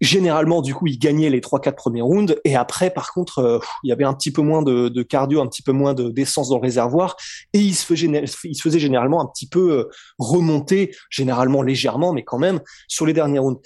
généralement, 0.00 0.62
du 0.62 0.74
coup, 0.74 0.86
il 0.86 0.98
gagnait 0.98 1.30
les 1.30 1.40
trois 1.40 1.60
quatre 1.60 1.76
premiers 1.76 2.02
rounds. 2.02 2.36
Et 2.44 2.56
après, 2.56 2.90
par 2.90 3.12
contre, 3.12 3.38
euh, 3.38 3.58
il 3.82 3.88
y 3.88 3.92
avait 3.92 4.04
un 4.04 4.14
petit 4.14 4.30
peu 4.30 4.42
moins 4.42 4.62
de, 4.62 4.88
de 4.88 5.02
cardio, 5.02 5.40
un 5.40 5.46
petit 5.46 5.62
peu 5.62 5.72
moins 5.72 5.94
d'essence 5.94 6.48
dans 6.48 6.56
le 6.56 6.62
réservoir. 6.62 7.16
Et 7.52 7.58
il 7.60 7.74
se, 7.74 7.84
faisait, 7.84 8.24
il 8.44 8.54
se 8.54 8.62
faisait 8.62 8.78
généralement 8.78 9.20
un 9.20 9.26
petit 9.26 9.48
peu 9.48 9.72
euh, 9.72 9.88
remonter, 10.18 10.94
généralement 11.10 11.62
légèrement, 11.62 12.12
mais 12.12 12.24
quand 12.24 12.38
même, 12.38 12.60
sur 12.88 13.06
les 13.06 13.12
derniers 13.12 13.38
rounds. 13.38 13.60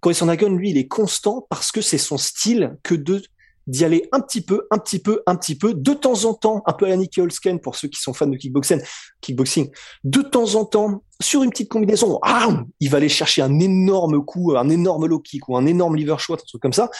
Corey 0.00 0.14
Sandhagen, 0.14 0.54
lui, 0.54 0.70
il 0.70 0.78
est 0.78 0.88
constant 0.88 1.46
parce 1.48 1.72
que 1.72 1.80
c'est 1.80 1.98
son 1.98 2.18
style 2.18 2.76
que 2.82 2.94
de 2.94 3.22
d'y 3.66 3.84
aller 3.84 4.08
un 4.12 4.20
petit 4.20 4.42
peu, 4.42 4.66
un 4.70 4.78
petit 4.78 4.98
peu, 4.98 5.22
un 5.26 5.36
petit 5.36 5.56
peu, 5.56 5.74
de 5.74 5.94
temps 5.94 6.24
en 6.24 6.34
temps, 6.34 6.62
un 6.66 6.72
peu 6.72 6.86
à 6.86 6.90
la 6.90 6.96
Nicky 6.96 7.20
Holsken 7.20 7.60
pour 7.60 7.76
ceux 7.76 7.88
qui 7.88 8.00
sont 8.00 8.12
fans 8.12 8.26
de 8.26 8.36
kickboxing, 8.36 8.82
kickboxing, 9.20 9.70
de 10.04 10.20
temps 10.20 10.54
en 10.54 10.64
temps, 10.64 11.02
sur 11.20 11.42
une 11.42 11.50
petite 11.50 11.68
combinaison, 11.68 12.18
ah, 12.22 12.64
il 12.80 12.90
va 12.90 12.98
aller 12.98 13.08
chercher 13.08 13.42
un 13.42 13.58
énorme 13.60 14.24
coup, 14.24 14.56
un 14.56 14.68
énorme 14.68 15.06
low 15.06 15.20
kick 15.20 15.48
ou 15.48 15.56
un 15.56 15.66
énorme 15.66 15.96
liver 15.96 16.16
shot, 16.18 16.34
un 16.34 16.46
truc 16.46 16.60
comme 16.60 16.72
ça. 16.72 16.90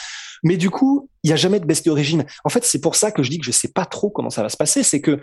Mais 0.43 0.57
du 0.57 0.71
coup, 0.71 1.09
il 1.23 1.29
n'y 1.29 1.33
a 1.33 1.37
jamais 1.37 1.61
de 1.61 1.67
baisse 1.67 1.83
de 1.83 1.91
régime. 1.91 2.25
En 2.45 2.49
fait, 2.49 2.65
c'est 2.65 2.81
pour 2.81 2.97
ça 2.97 3.11
que 3.11 3.23
je 3.23 3.31
dis 3.31 3.39
que 3.39 3.45
je 3.45 3.51
sais 3.51 3.69
pas 3.69 3.87
trop 3.87 4.11
comment 4.11 4.31
ça 4.31 4.43
va 4.43 4.49
se 4.49 4.57
passer, 4.57 4.83
c'est 4.83 5.01
que 5.01 5.21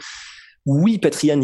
oui, 0.66 1.00
Petrian, 1.00 1.40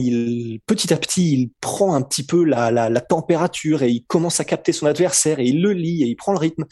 petit 0.68 0.94
à 0.94 0.98
petit, 0.98 1.34
il 1.34 1.52
prend 1.60 1.96
un 1.96 2.02
petit 2.02 2.24
peu 2.24 2.44
la, 2.44 2.70
la, 2.70 2.90
la 2.90 3.02
température 3.02 3.82
et 3.82 3.90
il 3.90 4.06
commence 4.06 4.40
à 4.40 4.46
capter 4.46 4.74
son 4.74 4.86
adversaire 4.86 5.40
et 5.40 5.46
il 5.46 5.62
le 5.62 5.74
lit 5.74 6.04
et 6.04 6.08
il 6.08 6.16
prend 6.16 6.34
le 6.34 6.40
rythme 6.40 6.66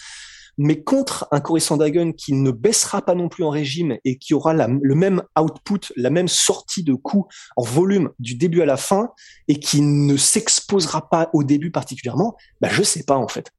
mais 0.58 0.84
contre 0.84 1.28
un 1.32 1.40
Cory 1.40 1.62
Sandhagen 1.62 2.12
qui 2.14 2.34
ne 2.34 2.52
baissera 2.52 3.02
pas 3.02 3.16
non 3.16 3.30
plus 3.30 3.44
en 3.44 3.50
régime 3.50 3.98
et 4.06 4.18
qui 4.18 4.34
aura 4.34 4.54
le 4.54 4.96
même 4.96 5.22
output, 5.40 5.92
la 5.96 6.10
même 6.10 6.28
sortie 6.28 6.84
de 6.84 6.94
coups 6.94 7.34
en 7.58 7.64
volume 7.64 8.12
du 8.20 8.36
début 8.36 8.62
à 8.62 8.66
la 8.66 8.78
fin 8.78 9.10
et 9.48 9.60
qui 9.60 9.82
ne 9.82 10.18
s'exposera 10.18 11.10
pas 11.10 11.30
au 11.34 11.44
début 11.44 11.72
particulièrement, 11.72 12.36
bah 12.62 12.70
je 12.72 12.84
sais 12.84 13.04
pas 13.04 13.18
en 13.18 13.28
fait. 13.28 13.52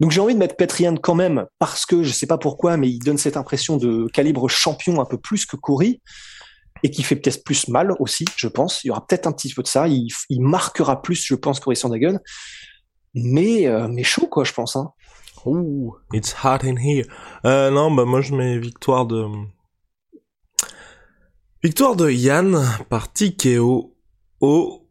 Donc 0.00 0.12
j'ai 0.12 0.20
envie 0.20 0.34
de 0.34 0.38
mettre 0.38 0.56
Petrian 0.56 0.96
quand 0.96 1.14
même 1.14 1.46
parce 1.58 1.84
que 1.84 2.02
je 2.02 2.12
sais 2.12 2.26
pas 2.26 2.38
pourquoi, 2.38 2.76
mais 2.76 2.88
il 2.88 3.00
donne 3.00 3.18
cette 3.18 3.36
impression 3.36 3.76
de 3.76 4.06
calibre 4.12 4.48
champion 4.48 5.00
un 5.00 5.04
peu 5.04 5.18
plus 5.18 5.44
que 5.44 5.56
Cory 5.56 6.00
et 6.82 6.90
qui 6.90 7.02
fait 7.02 7.16
peut-être 7.16 7.44
plus 7.44 7.68
mal 7.68 7.92
aussi, 7.98 8.24
je 8.36 8.48
pense. 8.48 8.84
Il 8.84 8.88
y 8.88 8.90
aura 8.90 9.06
peut-être 9.06 9.26
un 9.26 9.32
petit 9.32 9.52
peu 9.52 9.62
de 9.62 9.68
ça. 9.68 9.88
Il, 9.88 10.08
marquera 10.40 11.02
plus, 11.02 11.24
je 11.24 11.34
pense, 11.34 11.60
Cory 11.60 11.76
Sandhagen. 11.76 12.18
Mais, 13.14 13.66
euh, 13.66 13.88
mais 13.88 14.04
chaud, 14.04 14.28
quoi, 14.28 14.44
je 14.44 14.52
pense. 14.52 14.76
Hein. 14.76 14.92
Ouh, 15.46 15.96
it's 16.12 16.34
hot 16.44 16.64
in 16.64 16.76
here. 16.76 17.06
Euh, 17.44 17.70
non, 17.70 17.90
bah 17.90 18.04
moi 18.04 18.20
je 18.20 18.34
mets 18.34 18.58
victoire 18.58 19.06
de... 19.06 19.26
Victoire 21.62 21.96
de 21.96 22.10
Yann 22.10 22.64
par 22.88 23.12
Tikeo 23.12 23.96
au 24.40 24.88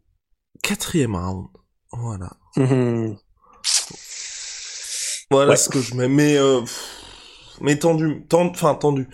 quatrième 0.62 1.16
round. 1.16 1.48
Voilà. 1.92 2.30
Voilà 5.30 5.56
ce 5.56 5.68
que 5.68 5.80
je 5.80 5.94
mets. 5.94 6.08
Mais, 6.08 6.36
euh, 6.36 6.60
mais 7.60 7.78
tendu, 7.78 8.26
tendu, 8.28 8.50
enfin 8.50 8.74
tendu. 8.74 9.08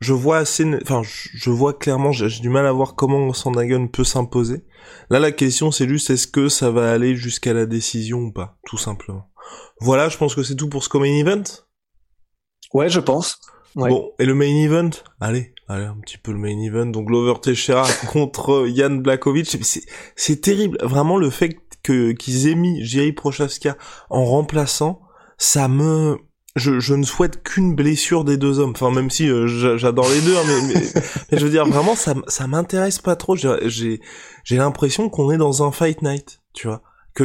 Je 0.00 0.12
vois 0.12 0.38
assez, 0.38 0.66
enfin 0.82 1.02
je 1.02 1.50
vois 1.50 1.72
clairement, 1.72 2.12
j'ai 2.12 2.40
du 2.40 2.48
mal 2.50 2.66
à 2.66 2.72
voir 2.72 2.94
comment 2.94 3.32
Sandagon 3.32 3.88
peut 3.88 4.04
s'imposer. 4.04 4.64
Là 5.08 5.18
la 5.18 5.32
question 5.32 5.70
c'est 5.70 5.88
juste 5.88 6.10
est-ce 6.10 6.26
que 6.26 6.48
ça 6.48 6.70
va 6.70 6.92
aller 6.92 7.16
jusqu'à 7.16 7.54
la 7.54 7.64
décision 7.64 8.18
ou 8.18 8.32
pas, 8.32 8.58
tout 8.66 8.76
simplement. 8.76 9.30
Voilà, 9.80 10.08
je 10.08 10.16
pense 10.16 10.34
que 10.34 10.42
c'est 10.42 10.56
tout 10.56 10.68
pour 10.68 10.84
ce 10.84 10.96
main 10.96 11.18
event. 11.18 11.42
Ouais, 12.72 12.88
je 12.88 13.00
pense. 13.00 13.40
Bon, 13.74 14.12
et 14.18 14.24
le 14.24 14.34
main 14.34 14.46
event? 14.46 14.90
Allez, 15.20 15.52
allez, 15.68 15.84
un 15.84 15.96
petit 16.00 16.18
peu 16.18 16.32
le 16.32 16.38
main 16.38 16.58
event. 16.60 16.86
Donc 16.86 17.06
Glover 17.06 17.40
Teixeira 17.40 17.86
contre 18.12 18.68
Jan 18.74 18.96
Blakovic. 18.96 19.56
C'est 20.16 20.40
terrible, 20.40 20.78
vraiment 20.82 21.16
le 21.16 21.30
fait 21.30 21.56
que 21.82 22.12
qu'ils 22.12 22.48
aient 22.48 22.54
mis 22.54 22.84
Jerry 22.84 23.12
Prochaska 23.12 23.76
en 24.10 24.24
remplaçant, 24.24 25.02
ça 25.38 25.68
me 25.68 26.18
je, 26.56 26.78
je 26.78 26.94
ne 26.94 27.02
souhaite 27.02 27.42
qu'une 27.42 27.74
blessure 27.74 28.24
des 28.24 28.36
deux 28.36 28.60
hommes. 28.60 28.72
Enfin, 28.76 28.92
même 28.92 29.10
si 29.10 29.28
euh, 29.28 29.48
j'adore 29.76 30.08
les 30.08 30.20
deux, 30.20 30.36
hein, 30.36 30.42
mais, 30.46 30.74
mais, 30.74 31.38
je 31.38 31.44
veux 31.44 31.50
dire 31.50 31.66
vraiment, 31.66 31.96
ça, 31.96 32.14
ça 32.28 32.46
m'intéresse 32.46 33.00
pas 33.00 33.16
trop. 33.16 33.34
J'ai, 33.34 34.00
j'ai 34.44 34.56
l'impression 34.56 35.08
qu'on 35.08 35.32
est 35.32 35.36
dans 35.36 35.66
un 35.66 35.72
fight 35.72 36.00
night, 36.02 36.42
tu 36.52 36.68
vois 36.68 36.82
que 37.14 37.24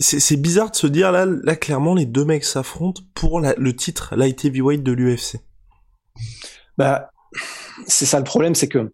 c'est 0.00 0.36
bizarre 0.36 0.70
de 0.70 0.76
se 0.76 0.86
dire 0.86 1.12
là, 1.12 1.24
là 1.24 1.56
clairement 1.56 1.94
les 1.94 2.06
deux 2.06 2.24
mecs 2.24 2.44
s'affrontent 2.44 3.02
pour 3.14 3.40
le 3.40 3.76
titre 3.76 4.14
light 4.16 4.44
heavyweight 4.44 4.82
de 4.82 4.92
l'UFC. 4.92 5.38
Bah, 6.76 7.10
c'est 7.86 8.06
ça 8.06 8.18
le 8.18 8.24
problème, 8.24 8.54
c'est 8.54 8.68
que 8.68 8.92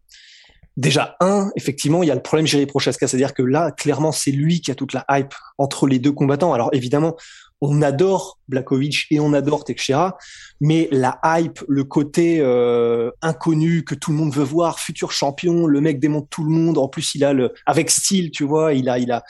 Déjà, 0.76 1.16
un, 1.20 1.50
effectivement, 1.56 2.02
il 2.02 2.08
y 2.08 2.10
a 2.10 2.14
le 2.14 2.20
problème 2.20 2.46
Jerry 2.46 2.66
Prochaska, 2.66 3.08
c'est-à-dire 3.08 3.32
que 3.32 3.42
là, 3.42 3.70
clairement, 3.70 4.12
c'est 4.12 4.30
lui 4.30 4.60
qui 4.60 4.70
a 4.70 4.74
toute 4.74 4.92
la 4.92 5.06
hype 5.10 5.32
entre 5.56 5.86
les 5.86 5.98
deux 5.98 6.12
combattants. 6.12 6.52
Alors 6.52 6.68
évidemment, 6.74 7.16
on 7.60 7.82
adore 7.82 8.38
Blakovic 8.48 9.06
et 9.10 9.20
on 9.20 9.32
adore 9.32 9.64
Teixeira, 9.64 10.18
mais 10.60 10.88
la 10.90 11.18
hype, 11.24 11.60
le 11.68 11.84
côté 11.84 12.38
euh, 12.40 13.10
inconnu 13.22 13.82
que 13.82 13.94
tout 13.94 14.10
le 14.10 14.16
monde 14.16 14.32
veut 14.32 14.44
voir, 14.44 14.78
futur 14.78 15.12
champion, 15.12 15.66
le 15.66 15.80
mec 15.80 15.98
démonte 15.98 16.28
tout 16.28 16.44
le 16.44 16.50
monde. 16.50 16.78
En 16.78 16.88
plus, 16.88 17.14
il 17.14 17.24
a 17.24 17.32
le, 17.32 17.54
avec 17.64 17.90
style, 17.90 18.30
tu 18.30 18.44
vois, 18.44 18.74
il 18.74 18.88
a, 18.88 18.98
il 18.98 19.10
a, 19.10 19.24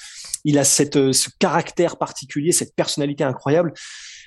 il 0.44 0.58
a 0.58 0.64
cette, 0.64 0.96
euh, 0.96 1.12
ce 1.12 1.28
caractère 1.38 1.96
particulier, 1.98 2.52
cette 2.52 2.74
personnalité 2.74 3.22
incroyable. 3.22 3.72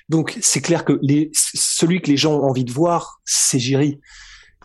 Donc, 0.08 0.36
c'est 0.40 0.60
clair 0.60 0.84
que 0.84 0.98
les, 1.02 1.30
celui 1.34 2.00
que 2.00 2.10
les 2.10 2.16
gens 2.16 2.34
ont 2.34 2.44
envie 2.44 2.64
de 2.64 2.72
voir, 2.72 3.20
c'est 3.24 3.58
Jiri. 3.58 4.00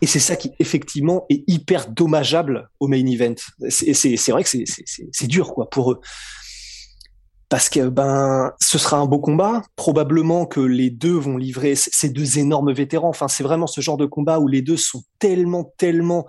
Et 0.02 0.06
c'est 0.06 0.18
ça 0.18 0.36
qui, 0.36 0.52
effectivement, 0.58 1.24
est 1.30 1.44
hyper 1.46 1.88
dommageable 1.88 2.68
au 2.80 2.88
main 2.88 3.06
event. 3.06 3.34
C'est 3.70 4.28
vrai 4.28 4.44
que 4.44 4.50
c'est 4.50 5.26
dur, 5.26 5.54
quoi, 5.54 5.70
pour 5.70 5.92
eux 5.92 6.00
parce 7.48 7.68
que 7.68 7.88
ben 7.88 8.52
ce 8.60 8.78
sera 8.78 8.98
un 8.98 9.06
beau 9.06 9.18
combat. 9.18 9.62
Probablement 9.76 10.46
que 10.46 10.60
les 10.60 10.90
deux 10.90 11.12
vont 11.12 11.36
livrer 11.36 11.74
ces 11.76 12.08
deux 12.08 12.38
énormes 12.38 12.72
vétérans. 12.72 13.08
Enfin, 13.08 13.28
c'est 13.28 13.44
vraiment 13.44 13.66
ce 13.66 13.80
genre 13.80 13.96
de 13.96 14.06
combat 14.06 14.40
où 14.40 14.48
les 14.48 14.62
deux 14.62 14.76
sont 14.76 15.02
tellement, 15.18 15.72
tellement, 15.78 16.26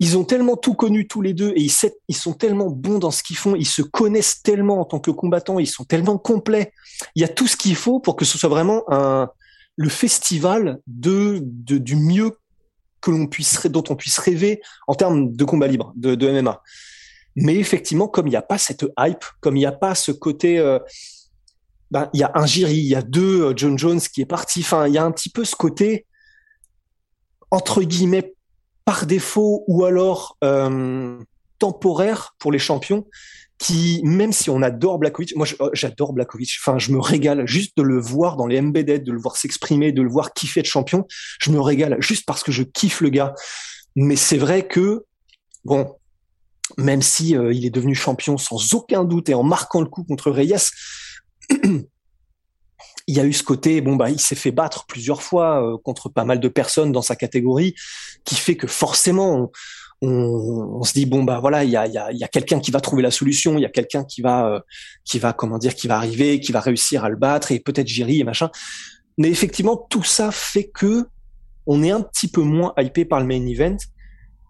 ils 0.00 0.18
ont 0.18 0.24
tellement 0.24 0.56
tout 0.56 0.74
connu 0.74 1.06
tous 1.06 1.22
les 1.22 1.32
deux 1.32 1.52
et 1.56 1.62
ils, 2.08 2.16
sont 2.16 2.32
tellement 2.34 2.68
bons 2.68 2.98
dans 2.98 3.10
ce 3.10 3.22
qu'ils 3.22 3.36
font. 3.36 3.54
Ils 3.54 3.66
se 3.66 3.80
connaissent 3.80 4.42
tellement 4.42 4.80
en 4.80 4.84
tant 4.84 5.00
que 5.00 5.10
combattants. 5.10 5.58
Ils 5.58 5.66
sont 5.66 5.84
tellement 5.84 6.18
complets. 6.18 6.72
Il 7.14 7.22
y 7.22 7.24
a 7.24 7.28
tout 7.28 7.46
ce 7.46 7.56
qu'il 7.56 7.76
faut 7.76 8.00
pour 8.00 8.16
que 8.16 8.24
ce 8.24 8.36
soit 8.36 8.50
vraiment 8.50 8.82
un 8.88 9.30
le 9.76 9.88
festival 9.88 10.78
de, 10.86 11.40
du 11.42 11.96
mieux 11.96 12.38
que 13.00 13.10
l'on 13.10 13.26
puisse 13.26 13.66
dont 13.66 13.82
on 13.88 13.96
puisse 13.96 14.18
rêver 14.18 14.60
en 14.86 14.94
termes 14.94 15.34
de 15.34 15.44
combat 15.44 15.66
libre 15.66 15.92
de 15.96 16.30
MMA. 16.30 16.62
Mais 17.36 17.56
effectivement, 17.56 18.08
comme 18.08 18.26
il 18.26 18.30
n'y 18.30 18.36
a 18.36 18.42
pas 18.42 18.58
cette 18.58 18.84
hype, 18.98 19.24
comme 19.40 19.56
il 19.56 19.60
n'y 19.60 19.66
a 19.66 19.72
pas 19.72 19.94
ce 19.94 20.12
côté, 20.12 20.58
euh, 20.58 20.78
ben, 21.90 22.08
il 22.12 22.20
y 22.20 22.22
a 22.22 22.32
un 22.34 22.46
Jiri, 22.46 22.76
il 22.76 22.84
y 22.84 22.94
a 22.94 23.02
deux 23.02 23.42
euh, 23.42 23.52
John 23.56 23.78
Jones 23.78 24.00
qui 24.00 24.20
est 24.20 24.26
parti. 24.26 24.60
Enfin, 24.60 24.86
il 24.86 24.94
y 24.94 24.98
a 24.98 25.04
un 25.04 25.12
petit 25.12 25.30
peu 25.30 25.44
ce 25.44 25.56
côté 25.56 26.06
entre 27.50 27.82
guillemets 27.82 28.34
par 28.84 29.06
défaut 29.06 29.64
ou 29.68 29.84
alors 29.84 30.36
euh, 30.44 31.18
temporaire 31.58 32.34
pour 32.38 32.52
les 32.52 32.58
champions 32.58 33.06
qui, 33.58 34.00
même 34.04 34.32
si 34.32 34.50
on 34.50 34.60
adore 34.62 34.98
Blakovic, 34.98 35.36
moi 35.36 35.46
j'adore 35.72 36.12
Blakovic, 36.12 36.58
enfin 36.60 36.78
je 36.78 36.90
me 36.90 36.98
régale 36.98 37.46
juste 37.46 37.76
de 37.76 37.82
le 37.82 38.00
voir 38.00 38.36
dans 38.36 38.46
les 38.46 38.60
MBD, 38.60 38.98
de 38.98 39.12
le 39.12 39.18
voir 39.18 39.36
s'exprimer, 39.36 39.92
de 39.92 40.02
le 40.02 40.08
voir 40.08 40.32
kiffer 40.34 40.60
être 40.60 40.66
champion, 40.66 41.06
je 41.40 41.50
me 41.50 41.60
régale 41.60 41.96
juste 42.00 42.26
parce 42.26 42.42
que 42.42 42.52
je 42.52 42.62
kiffe 42.64 43.00
le 43.00 43.10
gars. 43.10 43.34
Mais 43.96 44.16
c'est 44.16 44.38
vrai 44.38 44.66
que, 44.66 45.04
bon, 45.64 45.94
même 46.78 47.02
si 47.02 47.36
euh, 47.36 47.52
il 47.52 47.66
est 47.66 47.70
devenu 47.70 47.94
champion 47.94 48.38
sans 48.38 48.74
aucun 48.74 49.04
doute 49.04 49.28
et 49.28 49.34
en 49.34 49.42
marquant 49.42 49.80
le 49.80 49.86
coup 49.86 50.04
contre 50.04 50.30
Reyes. 50.30 50.70
il 53.06 53.14
y 53.14 53.20
a 53.20 53.24
eu 53.24 53.32
ce 53.32 53.42
côté, 53.42 53.80
bon 53.80 53.96
bah 53.96 54.10
il 54.10 54.20
s'est 54.20 54.34
fait 54.34 54.50
battre 54.50 54.86
plusieurs 54.86 55.22
fois 55.22 55.62
euh, 55.62 55.76
contre 55.76 56.08
pas 56.08 56.24
mal 56.24 56.40
de 56.40 56.48
personnes 56.48 56.92
dans 56.92 57.02
sa 57.02 57.16
catégorie, 57.16 57.74
qui 58.24 58.34
fait 58.34 58.56
que 58.56 58.66
forcément 58.66 59.50
on, 60.00 60.08
on, 60.08 60.82
se 60.82 60.94
dit 60.94 61.06
bon 61.06 61.22
bah 61.22 61.38
voilà 61.40 61.64
il 61.64 61.70
y 61.70 61.76
a, 61.76 61.86
y 61.86 61.98
a, 61.98 62.10
y 62.12 62.24
a 62.24 62.28
quelqu'un 62.28 62.60
qui 62.60 62.70
va 62.70 62.80
trouver 62.80 63.02
la 63.02 63.10
solution, 63.10 63.58
il 63.58 63.60
y 63.60 63.66
a 63.66 63.70
quelqu'un 63.70 64.04
qui 64.04 64.22
va 64.22 64.48
euh, 64.48 64.60
qui 65.04 65.18
va 65.18 65.32
comment 65.32 65.58
dire 65.58 65.74
qui 65.74 65.86
va 65.86 65.96
arriver, 65.96 66.40
qui 66.40 66.52
va 66.52 66.60
réussir 66.60 67.04
à 67.04 67.10
le 67.10 67.16
battre 67.16 67.52
et 67.52 67.60
peut-être 67.60 67.86
Jiri 67.86 68.20
et 68.20 68.24
machin. 68.24 68.50
Mais 69.18 69.28
effectivement 69.28 69.76
tout 69.76 70.04
ça 70.04 70.30
fait 70.30 70.68
que 70.68 71.06
on 71.66 71.82
est 71.82 71.90
un 71.90 72.00
petit 72.00 72.28
peu 72.28 72.42
moins 72.42 72.72
hypé 72.78 73.04
par 73.04 73.20
le 73.20 73.26
main 73.26 73.46
event 73.46 73.76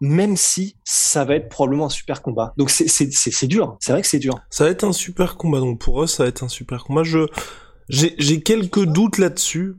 même 0.04 0.36
si 0.36 0.76
ça 0.84 1.24
va 1.24 1.36
être 1.36 1.48
probablement 1.48 1.86
un 1.86 1.90
super 1.90 2.20
combat. 2.20 2.52
Donc 2.58 2.70
c'est 2.70 3.46
dur, 3.46 3.76
c'est 3.80 3.92
vrai 3.92 4.02
que 4.02 4.06
c'est 4.06 4.18
dur. 4.18 4.38
Ça 4.50 4.64
va 4.64 4.70
être 4.70 4.84
un 4.84 4.92
super 4.92 5.36
combat, 5.36 5.60
donc 5.60 5.80
pour 5.80 6.02
eux 6.02 6.06
ça 6.06 6.24
va 6.24 6.28
être 6.28 6.42
un 6.42 6.48
super 6.48 6.84
combat. 6.84 7.02
Je 7.02 7.26
j'ai 7.88 8.42
quelques 8.42 8.84
doutes 8.84 9.18
là-dessus, 9.18 9.76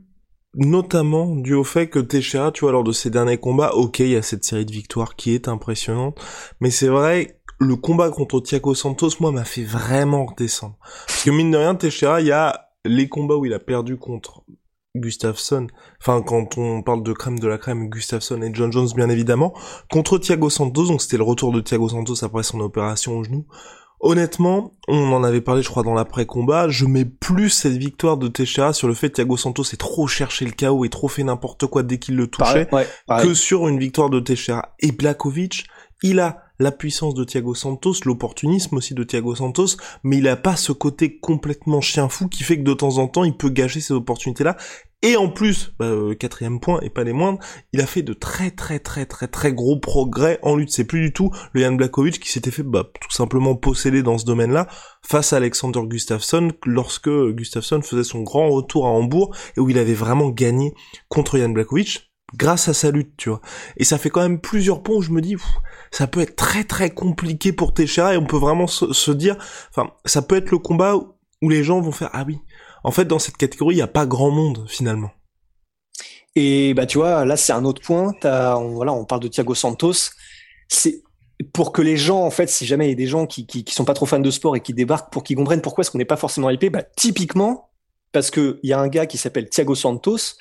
notamment 0.54 1.34
dû 1.36 1.54
au 1.54 1.64
fait 1.64 1.88
que 1.88 1.98
Teixeira, 1.98 2.52
tu 2.52 2.60
vois, 2.60 2.72
lors 2.72 2.84
de 2.84 2.92
ses 2.92 3.10
derniers 3.10 3.38
combats, 3.38 3.74
ok, 3.74 4.00
il 4.00 4.10
y 4.10 4.16
a 4.16 4.22
cette 4.22 4.44
série 4.44 4.64
de 4.64 4.72
victoires 4.72 5.16
qui 5.16 5.32
est 5.34 5.48
impressionnante, 5.48 6.20
mais 6.60 6.70
c'est 6.70 6.88
vrai 6.88 7.40
le 7.58 7.76
combat 7.76 8.10
contre 8.10 8.40
Thiago 8.40 8.74
Santos, 8.74 9.12
moi, 9.20 9.32
m'a 9.32 9.44
fait 9.44 9.64
vraiment 9.64 10.26
redescendre. 10.26 10.76
Parce 11.06 11.24
que 11.24 11.30
mine 11.30 11.50
de 11.50 11.56
rien, 11.56 11.74
Teixeira, 11.74 12.20
il 12.20 12.26
y 12.26 12.32
a 12.32 12.68
les 12.84 13.08
combats 13.08 13.36
où 13.36 13.46
il 13.46 13.54
a 13.54 13.58
perdu 13.58 13.96
contre 13.96 14.42
Gustafsson, 14.96 15.68
enfin 16.00 16.22
quand 16.22 16.58
on 16.58 16.82
parle 16.82 17.02
de 17.02 17.12
crème 17.12 17.38
de 17.38 17.48
la 17.48 17.58
crème, 17.58 17.88
Gustafsson 17.88 18.42
et 18.42 18.50
John 18.52 18.72
Jones 18.72 18.88
bien 18.94 19.08
évidemment, 19.08 19.54
contre 19.90 20.18
Thiago 20.18 20.50
Santos, 20.50 20.86
donc 20.86 21.02
c'était 21.02 21.16
le 21.16 21.22
retour 21.22 21.52
de 21.52 21.60
Thiago 21.60 21.88
Santos 21.88 22.24
après 22.24 22.42
son 22.42 22.60
opération 22.60 23.18
au 23.18 23.24
genou. 23.24 23.46
Honnêtement, 24.00 24.74
on 24.88 25.12
en 25.12 25.24
avait 25.24 25.40
parlé 25.40 25.62
je 25.62 25.68
crois 25.70 25.82
dans 25.82 25.94
l'après-combat, 25.94 26.68
je 26.68 26.84
mets 26.84 27.06
plus 27.06 27.48
cette 27.48 27.76
victoire 27.76 28.18
de 28.18 28.28
Teixeira 28.28 28.74
sur 28.74 28.88
le 28.88 28.94
fait 28.94 29.08
que 29.08 29.14
Thiago 29.14 29.36
Santos 29.38 29.64
ait 29.72 29.76
trop 29.76 30.06
cherché 30.06 30.44
le 30.44 30.50
chaos 30.50 30.84
et 30.84 30.90
trop 30.90 31.08
fait 31.08 31.24
n'importe 31.24 31.66
quoi 31.66 31.82
dès 31.82 31.98
qu'il 31.98 32.16
le 32.16 32.26
touchait, 32.26 32.68
que 33.22 33.34
sur 33.34 33.68
une 33.68 33.78
victoire 33.78 34.10
de 34.10 34.20
Teixeira. 34.20 34.74
Et 34.80 34.92
Blakovic, 34.92 35.66
il 36.02 36.20
a 36.20 36.42
la 36.58 36.72
puissance 36.72 37.14
de 37.14 37.24
Thiago 37.24 37.54
Santos, 37.54 37.94
l'opportunisme 38.04 38.76
aussi 38.76 38.94
de 38.94 39.04
Thiago 39.04 39.34
Santos, 39.34 39.76
mais 40.02 40.18
il 40.18 40.28
a 40.28 40.36
pas 40.36 40.56
ce 40.56 40.72
côté 40.72 41.18
complètement 41.18 41.80
chien 41.80 42.08
fou 42.08 42.28
qui 42.28 42.44
fait 42.44 42.58
que 42.58 42.64
de 42.64 42.74
temps 42.74 42.98
en 42.98 43.08
temps 43.08 43.24
il 43.24 43.36
peut 43.36 43.50
gâcher 43.50 43.80
ces 43.80 43.94
opportunités-là. 43.94 44.56
Et 45.02 45.16
en 45.16 45.28
plus, 45.28 45.72
bah, 45.78 45.86
euh, 45.86 46.14
quatrième 46.14 46.58
point 46.58 46.80
et 46.80 46.90
pas 46.90 47.04
les 47.04 47.12
moindres, 47.12 47.38
il 47.72 47.80
a 47.80 47.86
fait 47.86 48.02
de 48.02 48.12
très 48.12 48.50
très 48.50 48.78
très 48.78 49.04
très 49.04 49.28
très 49.28 49.52
gros 49.52 49.78
progrès 49.78 50.38
en 50.42 50.56
lutte. 50.56 50.70
C'est 50.70 50.84
plus 50.84 51.00
du 51.00 51.12
tout 51.12 51.30
le 51.52 51.60
Jan 51.60 51.72
Blakovic 51.72 52.18
qui 52.18 52.32
s'était 52.32 52.50
fait 52.50 52.62
bah, 52.62 52.84
tout 53.00 53.10
simplement 53.10 53.54
posséder 53.54 54.02
dans 54.02 54.18
ce 54.18 54.24
domaine-là 54.24 54.68
face 55.02 55.32
à 55.32 55.36
Alexander 55.36 55.80
Gustafsson 55.84 56.50
lorsque 56.64 57.10
Gustafsson 57.10 57.82
faisait 57.82 58.04
son 58.04 58.22
grand 58.22 58.48
retour 58.48 58.86
à 58.86 58.90
Hambourg 58.90 59.36
et 59.56 59.60
où 59.60 59.68
il 59.68 59.78
avait 59.78 59.94
vraiment 59.94 60.30
gagné 60.30 60.72
contre 61.08 61.38
Jan 61.38 61.50
Blakovic 61.50 62.10
grâce 62.34 62.68
à 62.68 62.74
sa 62.74 62.90
lutte, 62.90 63.16
tu 63.16 63.28
vois. 63.28 63.40
Et 63.76 63.84
ça 63.84 63.98
fait 63.98 64.10
quand 64.10 64.22
même 64.22 64.40
plusieurs 64.40 64.82
points 64.82 64.96
où 64.96 65.02
je 65.02 65.12
me 65.12 65.20
dis, 65.20 65.36
ça 65.90 66.06
peut 66.06 66.20
être 66.20 66.36
très 66.36 66.64
très 66.64 66.90
compliqué 66.90 67.52
pour 67.52 67.74
Teixeira 67.74 68.14
et 68.14 68.16
on 68.16 68.26
peut 68.26 68.38
vraiment 68.38 68.66
se, 68.66 69.10
dire, 69.12 69.36
enfin, 69.70 69.92
ça 70.04 70.22
peut 70.22 70.36
être 70.36 70.50
le 70.50 70.58
combat 70.58 70.96
où 70.96 71.48
les 71.48 71.62
gens 71.62 71.80
vont 71.80 71.92
faire, 71.92 72.10
ah 72.12 72.24
oui, 72.26 72.38
en 72.86 72.92
fait, 72.92 73.04
dans 73.04 73.18
cette 73.18 73.36
catégorie, 73.36 73.74
il 73.74 73.78
n'y 73.78 73.82
a 73.82 73.88
pas 73.88 74.06
grand 74.06 74.30
monde 74.30 74.64
finalement. 74.68 75.10
Et 76.36 76.72
bah 76.72 76.86
tu 76.86 76.98
vois, 76.98 77.24
là 77.24 77.36
c'est 77.36 77.52
un 77.52 77.64
autre 77.64 77.82
point. 77.82 78.14
on, 78.22 78.74
voilà, 78.74 78.92
on 78.92 79.04
parle 79.04 79.22
de 79.22 79.28
Thiago 79.28 79.56
Santos. 79.56 80.12
C'est 80.68 81.02
pour 81.52 81.72
que 81.72 81.82
les 81.82 81.96
gens, 81.96 82.22
en 82.22 82.30
fait, 82.30 82.48
si 82.48 82.64
jamais 82.64 82.86
il 82.86 82.90
y 82.90 82.92
a 82.92 82.96
des 82.96 83.08
gens 83.08 83.26
qui, 83.26 83.44
qui, 83.44 83.64
sont 83.74 83.84
pas 83.84 83.92
trop 83.92 84.06
fans 84.06 84.20
de 84.20 84.30
sport 84.30 84.54
et 84.54 84.60
qui 84.60 84.72
débarquent, 84.72 85.12
pour 85.12 85.24
qu'ils 85.24 85.36
comprennent 85.36 85.62
pourquoi 85.62 85.82
est-ce 85.82 85.90
qu'on 85.90 85.98
n'est 85.98 86.04
pas 86.04 86.16
forcément 86.16 86.48
hypé, 86.48 86.70
bah 86.70 86.84
typiquement 86.96 87.70
parce 88.12 88.30
que 88.30 88.60
il 88.62 88.70
y 88.70 88.72
a 88.72 88.78
un 88.78 88.86
gars 88.86 89.06
qui 89.06 89.18
s'appelle 89.18 89.48
Thiago 89.48 89.74
Santos 89.74 90.36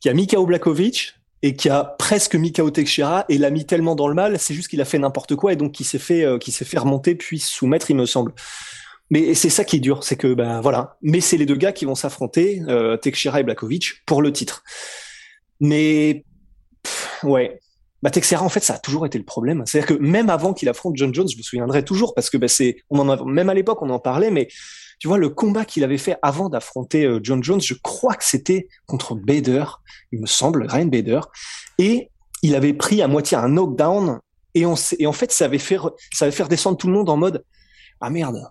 qui 0.00 0.10
a 0.10 0.12
Mikao 0.12 0.44
Blakovic 0.44 1.14
et 1.40 1.56
qui 1.56 1.70
a 1.70 1.84
presque 1.84 2.34
Mikao 2.34 2.70
Teixeira 2.70 3.24
et 3.30 3.38
l'a 3.38 3.48
mis 3.48 3.64
tellement 3.64 3.94
dans 3.94 4.08
le 4.08 4.14
mal, 4.14 4.38
c'est 4.38 4.52
juste 4.52 4.68
qu'il 4.68 4.82
a 4.82 4.84
fait 4.84 4.98
n'importe 4.98 5.36
quoi 5.36 5.54
et 5.54 5.56
donc 5.56 5.72
qui 5.72 5.84
s'est 5.84 5.98
fait 5.98 6.22
euh, 6.22 6.36
qui 6.36 6.52
s'est 6.52 6.66
fait 6.66 6.78
remonter 6.78 7.14
puis 7.14 7.38
soumettre, 7.38 7.90
il 7.90 7.96
me 7.96 8.04
semble. 8.04 8.34
Mais 9.10 9.34
c'est 9.34 9.50
ça 9.50 9.64
qui 9.64 9.76
est 9.76 9.80
dur, 9.80 10.04
c'est 10.04 10.16
que 10.16 10.34
ben 10.34 10.60
voilà. 10.60 10.96
Mais 11.02 11.20
c'est 11.20 11.36
les 11.36 11.46
deux 11.46 11.56
gars 11.56 11.72
qui 11.72 11.84
vont 11.84 11.94
s'affronter, 11.94 12.62
euh, 12.68 12.96
Teixeira 12.96 13.40
et 13.40 13.42
Blakovic, 13.42 14.04
pour 14.04 14.20
le 14.20 14.32
titre. 14.32 14.62
Mais 15.60 16.24
ouais, 17.22 17.60
bah 18.02 18.10
Teixeira 18.10 18.44
en 18.44 18.48
fait 18.48 18.60
ça 18.60 18.74
a 18.74 18.78
toujours 18.78 19.06
été 19.06 19.18
le 19.18 19.24
problème. 19.24 19.64
C'est-à-dire 19.66 19.96
que 19.96 20.02
même 20.02 20.28
avant 20.28 20.52
qu'il 20.52 20.68
affronte 20.68 20.96
John 20.96 21.14
Jones, 21.14 21.28
je 21.28 21.36
me 21.36 21.42
souviendrai 21.42 21.84
toujours 21.84 22.14
parce 22.14 22.28
que 22.28 22.36
ben, 22.36 22.48
c'est, 22.48 22.76
on 22.90 22.98
en 22.98 23.08
a, 23.08 23.24
même 23.24 23.48
à 23.48 23.54
l'époque 23.54 23.80
on 23.82 23.90
en 23.90 23.98
parlait, 23.98 24.30
mais 24.30 24.48
tu 24.98 25.06
vois, 25.06 25.18
le 25.18 25.28
combat 25.28 25.64
qu'il 25.64 25.84
avait 25.84 25.98
fait 25.98 26.16
avant 26.22 26.48
d'affronter 26.48 27.04
euh, 27.04 27.20
John 27.22 27.42
Jones, 27.42 27.60
je 27.60 27.74
crois 27.74 28.14
que 28.14 28.24
c'était 28.24 28.68
contre 28.86 29.14
Bader, 29.14 29.64
il 30.10 30.20
me 30.20 30.26
semble, 30.26 30.66
Ryan 30.68 30.86
Bader. 30.86 31.20
Et 31.78 32.10
il 32.42 32.56
avait 32.56 32.74
pris 32.74 33.00
à 33.00 33.08
moitié 33.08 33.36
un 33.36 33.48
knockdown. 33.48 34.18
Et, 34.54 34.66
on, 34.66 34.74
et 34.98 35.06
en 35.06 35.12
fait, 35.12 35.30
ça 35.30 35.44
avait 35.44 35.58
fait, 35.58 35.78
ça 36.12 36.24
avait 36.24 36.32
fait 36.32 36.42
redescendre 36.42 36.76
tout 36.76 36.88
le 36.88 36.94
monde 36.94 37.08
en 37.10 37.16
mode, 37.16 37.44
ah 38.00 38.10
merde. 38.10 38.42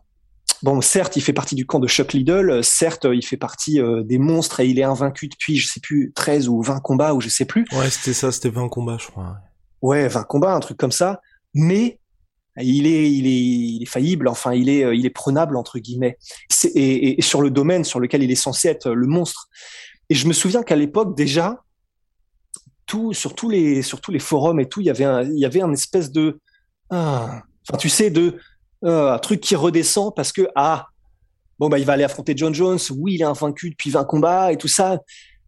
Bon, 0.63 0.81
certes, 0.81 1.15
il 1.15 1.21
fait 1.21 1.33
partie 1.33 1.55
du 1.55 1.65
camp 1.65 1.79
de 1.79 1.87
Chuck 1.87 2.13
Liddell. 2.13 2.63
Certes, 2.63 3.05
il 3.11 3.25
fait 3.25 3.37
partie 3.37 3.79
euh, 3.79 4.03
des 4.03 4.17
monstres 4.17 4.59
et 4.59 4.67
il 4.67 4.79
est 4.79 4.83
invaincu 4.83 5.27
depuis, 5.27 5.57
je 5.57 5.67
sais 5.67 5.79
plus, 5.79 6.11
13 6.15 6.47
ou 6.49 6.61
20 6.61 6.79
combats 6.79 7.13
ou 7.13 7.21
je 7.21 7.29
sais 7.29 7.45
plus. 7.45 7.65
Ouais, 7.73 7.89
c'était 7.89 8.13
ça, 8.13 8.31
c'était 8.31 8.49
20 8.49 8.69
combats, 8.69 8.97
je 8.99 9.07
crois. 9.07 9.37
Ouais, 9.81 10.07
20 10.07 10.23
combats, 10.23 10.53
un 10.53 10.59
truc 10.59 10.77
comme 10.77 10.91
ça. 10.91 11.21
Mais 11.53 11.99
il 12.59 12.87
est, 12.87 13.11
il 13.11 13.27
est, 13.27 13.39
il 13.39 13.83
est 13.83 13.87
faillible. 13.87 14.27
Enfin, 14.27 14.53
il 14.53 14.69
est, 14.69 14.97
il 14.97 15.05
est 15.05 15.11
prenable 15.11 15.57
entre 15.57 15.77
guillemets. 15.79 16.17
Et, 16.73 17.19
et, 17.19 17.21
sur 17.21 17.41
le 17.41 17.51
domaine 17.51 17.83
sur 17.83 17.99
lequel 17.99 18.23
il 18.23 18.31
est 18.31 18.35
censé 18.35 18.67
être 18.67 18.89
le 18.89 19.07
monstre. 19.07 19.49
Et 20.09 20.15
je 20.15 20.27
me 20.27 20.33
souviens 20.33 20.63
qu'à 20.63 20.75
l'époque 20.75 21.15
déjà, 21.15 21.61
tout 22.87 23.13
sur 23.13 23.35
tous 23.35 23.49
les 23.49 23.81
sur 23.83 24.01
tous 24.01 24.11
les 24.11 24.19
forums 24.19 24.59
et 24.59 24.67
tout, 24.67 24.81
il 24.81 24.87
y 24.87 24.89
avait 24.89 25.03
un, 25.03 25.23
il 25.23 25.37
y 25.37 25.45
avait 25.45 25.61
un 25.61 25.71
espèce 25.71 26.11
de, 26.11 26.39
ah, 26.89 27.43
enfin 27.67 27.77
tu 27.77 27.89
sais, 27.89 28.09
de 28.09 28.39
euh, 28.85 29.13
un 29.13 29.19
truc 29.19 29.41
qui 29.41 29.55
redescend 29.55 30.13
parce 30.15 30.31
que 30.31 30.47
ah 30.55 30.87
bon 31.59 31.69
bah 31.69 31.79
il 31.79 31.85
va 31.85 31.93
aller 31.93 32.03
affronter 32.03 32.33
John 32.35 32.53
Jones. 32.53 32.79
Oui, 32.95 33.15
il 33.15 33.21
est 33.21 33.25
invaincu 33.25 33.69
depuis 33.69 33.89
20 33.89 34.03
combats 34.05 34.51
et 34.51 34.57
tout 34.57 34.67
ça, 34.67 34.99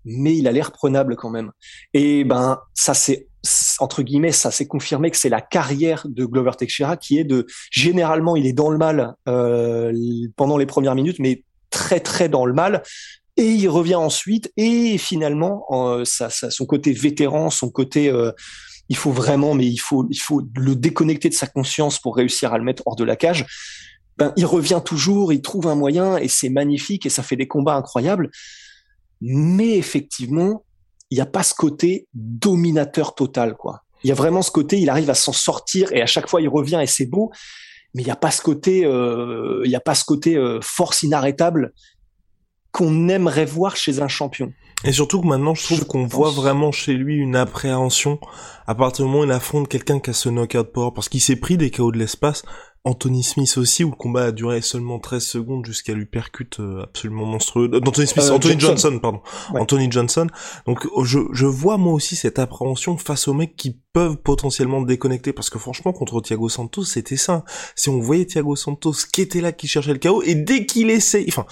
mais 0.05 0.35
il 0.35 0.47
a 0.47 0.51
l'air 0.51 0.71
prenable 0.71 1.15
quand 1.15 1.29
même. 1.29 1.51
Et 1.93 2.23
ben 2.23 2.59
ça 2.73 2.93
c'est 2.93 3.27
entre 3.79 4.03
guillemets, 4.03 4.31
ça 4.31 4.51
s'est 4.51 4.67
confirmé 4.67 5.11
que 5.11 5.17
c'est 5.17 5.29
la 5.29 5.41
carrière 5.41 6.05
de 6.07 6.25
Glover 6.25 6.51
Teixeira 6.57 6.97
qui 6.97 7.19
est 7.19 7.23
de 7.23 7.47
généralement 7.71 8.35
il 8.35 8.45
est 8.45 8.53
dans 8.53 8.69
le 8.69 8.77
mal 8.77 9.15
euh, 9.27 9.93
pendant 10.35 10.57
les 10.57 10.65
premières 10.65 10.95
minutes, 10.95 11.19
mais 11.19 11.43
très 11.69 11.99
très 11.99 12.29
dans 12.29 12.45
le 12.45 12.53
mal. 12.53 12.83
Et 13.37 13.51
il 13.51 13.69
revient 13.69 13.95
ensuite 13.95 14.51
et 14.57 14.97
finalement 14.97 15.65
euh, 15.71 16.03
ça, 16.03 16.29
ça, 16.29 16.51
son 16.51 16.65
côté 16.65 16.91
vétéran, 16.91 17.49
son 17.49 17.69
côté 17.69 18.09
euh, 18.09 18.31
il 18.89 18.97
faut 18.97 19.11
vraiment, 19.11 19.53
mais 19.53 19.67
il 19.67 19.77
faut 19.77 20.05
il 20.09 20.19
faut 20.19 20.41
le 20.55 20.75
déconnecter 20.75 21.29
de 21.29 21.33
sa 21.33 21.47
conscience 21.47 21.99
pour 21.99 22.15
réussir 22.15 22.53
à 22.53 22.57
le 22.57 22.63
mettre 22.63 22.83
hors 22.85 22.95
de 22.95 23.03
la 23.03 23.15
cage. 23.15 23.45
Ben, 24.17 24.33
il 24.35 24.45
revient 24.45 24.81
toujours, 24.83 25.31
il 25.31 25.41
trouve 25.41 25.67
un 25.67 25.75
moyen 25.75 26.17
et 26.17 26.27
c'est 26.27 26.49
magnifique 26.49 27.05
et 27.05 27.09
ça 27.09 27.23
fait 27.23 27.37
des 27.37 27.47
combats 27.47 27.75
incroyables. 27.75 28.29
Mais 29.21 29.77
effectivement, 29.77 30.65
il 31.09 31.15
n'y 31.15 31.21
a 31.21 31.25
pas 31.25 31.43
ce 31.43 31.53
côté 31.53 32.07
dominateur 32.13 33.15
total, 33.15 33.55
quoi. 33.55 33.83
Il 34.03 34.07
y 34.07 34.11
a 34.11 34.15
vraiment 34.15 34.41
ce 34.41 34.51
côté, 34.51 34.79
il 34.79 34.89
arrive 34.89 35.09
à 35.09 35.13
s'en 35.13 35.33
sortir 35.33 35.91
et 35.91 36.01
à 36.01 36.05
chaque 36.05 36.29
fois 36.29 36.41
il 36.41 36.47
revient 36.47 36.79
et 36.81 36.87
c'est 36.87 37.05
beau, 37.05 37.31
mais 37.93 38.01
il 38.01 38.05
n'y 38.05 38.11
a 38.11 38.15
pas 38.15 38.31
ce 38.31 38.41
côté, 38.41 38.85
euh, 38.85 39.61
il 39.65 39.71
y 39.71 39.75
a 39.75 39.81
pas 39.81 39.95
ce 39.95 40.05
côté 40.05 40.37
euh, 40.37 40.59
force 40.61 41.03
inarrêtable 41.03 41.73
qu'on 42.71 43.09
aimerait 43.09 43.45
voir 43.45 43.75
chez 43.75 44.01
un 44.01 44.07
champion. 44.07 44.53
Et 44.85 44.93
surtout 44.93 45.19
que 45.21 45.27
maintenant, 45.27 45.55
je 45.55 45.63
trouve 45.63 45.85
qu'on 45.85 46.05
voit 46.05 46.31
vraiment 46.31 46.71
chez 46.71 46.93
lui 46.93 47.17
une 47.17 47.35
appréhension 47.35 48.19
à 48.65 48.75
partir 48.75 49.05
du 49.05 49.11
moment 49.11 49.23
où 49.23 49.25
il 49.25 49.31
affronte 49.31 49.67
quelqu'un 49.67 49.99
qui 49.99 50.11
a 50.11 50.13
ce 50.13 50.29
knockout 50.29 50.71
power, 50.71 50.91
parce 50.95 51.09
qu'il 51.09 51.19
s'est 51.19 51.35
pris 51.35 51.57
des 51.57 51.69
chaos 51.69 51.91
de 51.91 51.97
l'espace, 51.97 52.43
Anthony 52.85 53.23
Smith 53.23 53.57
aussi, 53.57 53.83
où 53.83 53.89
le 53.89 53.95
combat 53.95 54.25
a 54.25 54.31
duré 54.31 54.61
seulement 54.61 54.99
13 54.99 55.21
secondes 55.21 55.65
jusqu'à 55.65 55.93
lui 55.93 56.05
percute 56.05 56.61
euh, 56.61 56.83
absolument 56.83 57.25
monstrueux. 57.25 57.69
Euh, 57.73 57.81
Anthony 57.85 58.07
Smith, 58.07 58.25
euh, 58.29 58.35
Anthony 58.35 58.57
Johnson, 58.57 58.99
pardon. 59.01 59.19
Anthony 59.53 59.91
Johnson. 59.91 60.27
Donc 60.65 60.87
je, 61.03 61.19
je 61.33 61.45
vois 61.45 61.77
moi 61.77 61.93
aussi 61.93 62.15
cette 62.15 62.39
appréhension 62.39 62.97
face 62.97 63.27
aux 63.27 63.33
mecs 63.33 63.57
qui 63.57 63.81
peuvent 63.91 64.15
potentiellement 64.15 64.81
déconnecter, 64.81 65.33
parce 65.33 65.49
que 65.49 65.59
franchement, 65.59 65.91
contre 65.91 66.21
Thiago 66.21 66.47
Santos, 66.47 66.85
c'était 66.85 67.17
ça. 67.17 67.43
Si 67.75 67.89
on 67.89 67.99
voyait 67.99 68.25
Thiago 68.25 68.55
Santos 68.55 68.93
qui 69.11 69.21
était 69.21 69.41
là, 69.41 69.51
qui 69.51 69.67
cherchait 69.67 69.91
le 69.91 69.99
chaos, 69.99 70.23
et 70.23 70.35
dès 70.35 70.65
qu'il 70.65 70.89
essaie, 70.89 71.25
enfin, 71.27 71.45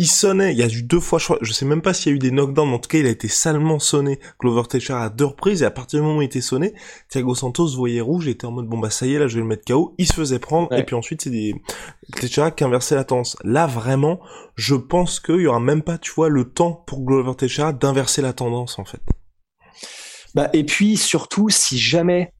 il 0.00 0.06
sonnait, 0.06 0.52
il 0.52 0.58
y 0.58 0.62
a 0.62 0.68
eu 0.68 0.82
deux 0.82 1.00
fois, 1.00 1.18
je, 1.40 1.52
sais 1.52 1.64
même 1.64 1.82
pas 1.82 1.92
s'il 1.92 2.12
y 2.12 2.14
a 2.14 2.16
eu 2.16 2.20
des 2.20 2.30
knockdowns, 2.30 2.68
mais 2.68 2.76
en 2.76 2.78
tout 2.78 2.88
cas 2.88 2.98
il 2.98 3.06
a 3.06 3.10
été 3.10 3.26
salement 3.26 3.80
sonné, 3.80 4.20
Glover 4.40 4.62
Teixeira 4.68 5.02
à 5.02 5.10
deux 5.10 5.24
reprises, 5.24 5.62
et 5.62 5.64
à 5.64 5.72
partir 5.72 5.98
du 5.98 6.06
moment 6.06 6.20
où 6.20 6.22
il 6.22 6.26
était 6.26 6.40
sonné, 6.40 6.72
Thiago 7.08 7.34
Santos 7.34 7.74
voyait 7.74 8.00
rouge, 8.00 8.28
et 8.28 8.30
était 8.30 8.46
en 8.46 8.52
mode 8.52 8.68
bon 8.68 8.78
bah 8.78 8.90
ça 8.90 9.06
y 9.06 9.14
est, 9.14 9.18
là 9.18 9.26
je 9.26 9.34
vais 9.34 9.40
le 9.40 9.48
mettre 9.48 9.64
KO, 9.64 9.96
il 9.98 10.06
se 10.06 10.12
faisait 10.12 10.38
prendre, 10.38 10.72
et 10.72 10.84
puis 10.84 10.94
ensuite 10.94 11.22
c'est 11.22 11.30
des 11.30 11.52
Teixeira 12.14 12.52
qui 12.52 12.62
inversait 12.62 12.94
la 12.94 13.02
tendance. 13.02 13.36
Là 13.42 13.66
vraiment, 13.66 14.20
je 14.54 14.76
pense 14.76 15.18
qu'il 15.18 15.40
y 15.40 15.46
aura 15.48 15.58
même 15.58 15.82
pas, 15.82 15.98
tu 15.98 16.12
vois, 16.12 16.28
le 16.28 16.44
temps 16.44 16.84
pour 16.86 17.02
Glover 17.02 17.34
Teixeira 17.34 17.72
d'inverser 17.72 18.22
la 18.22 18.32
tendance 18.32 18.78
en 18.78 18.84
fait. 18.84 19.00
Bah 20.36 20.48
et 20.52 20.62
puis 20.62 20.96
surtout, 20.96 21.48
si 21.48 21.76
jamais 21.76 22.32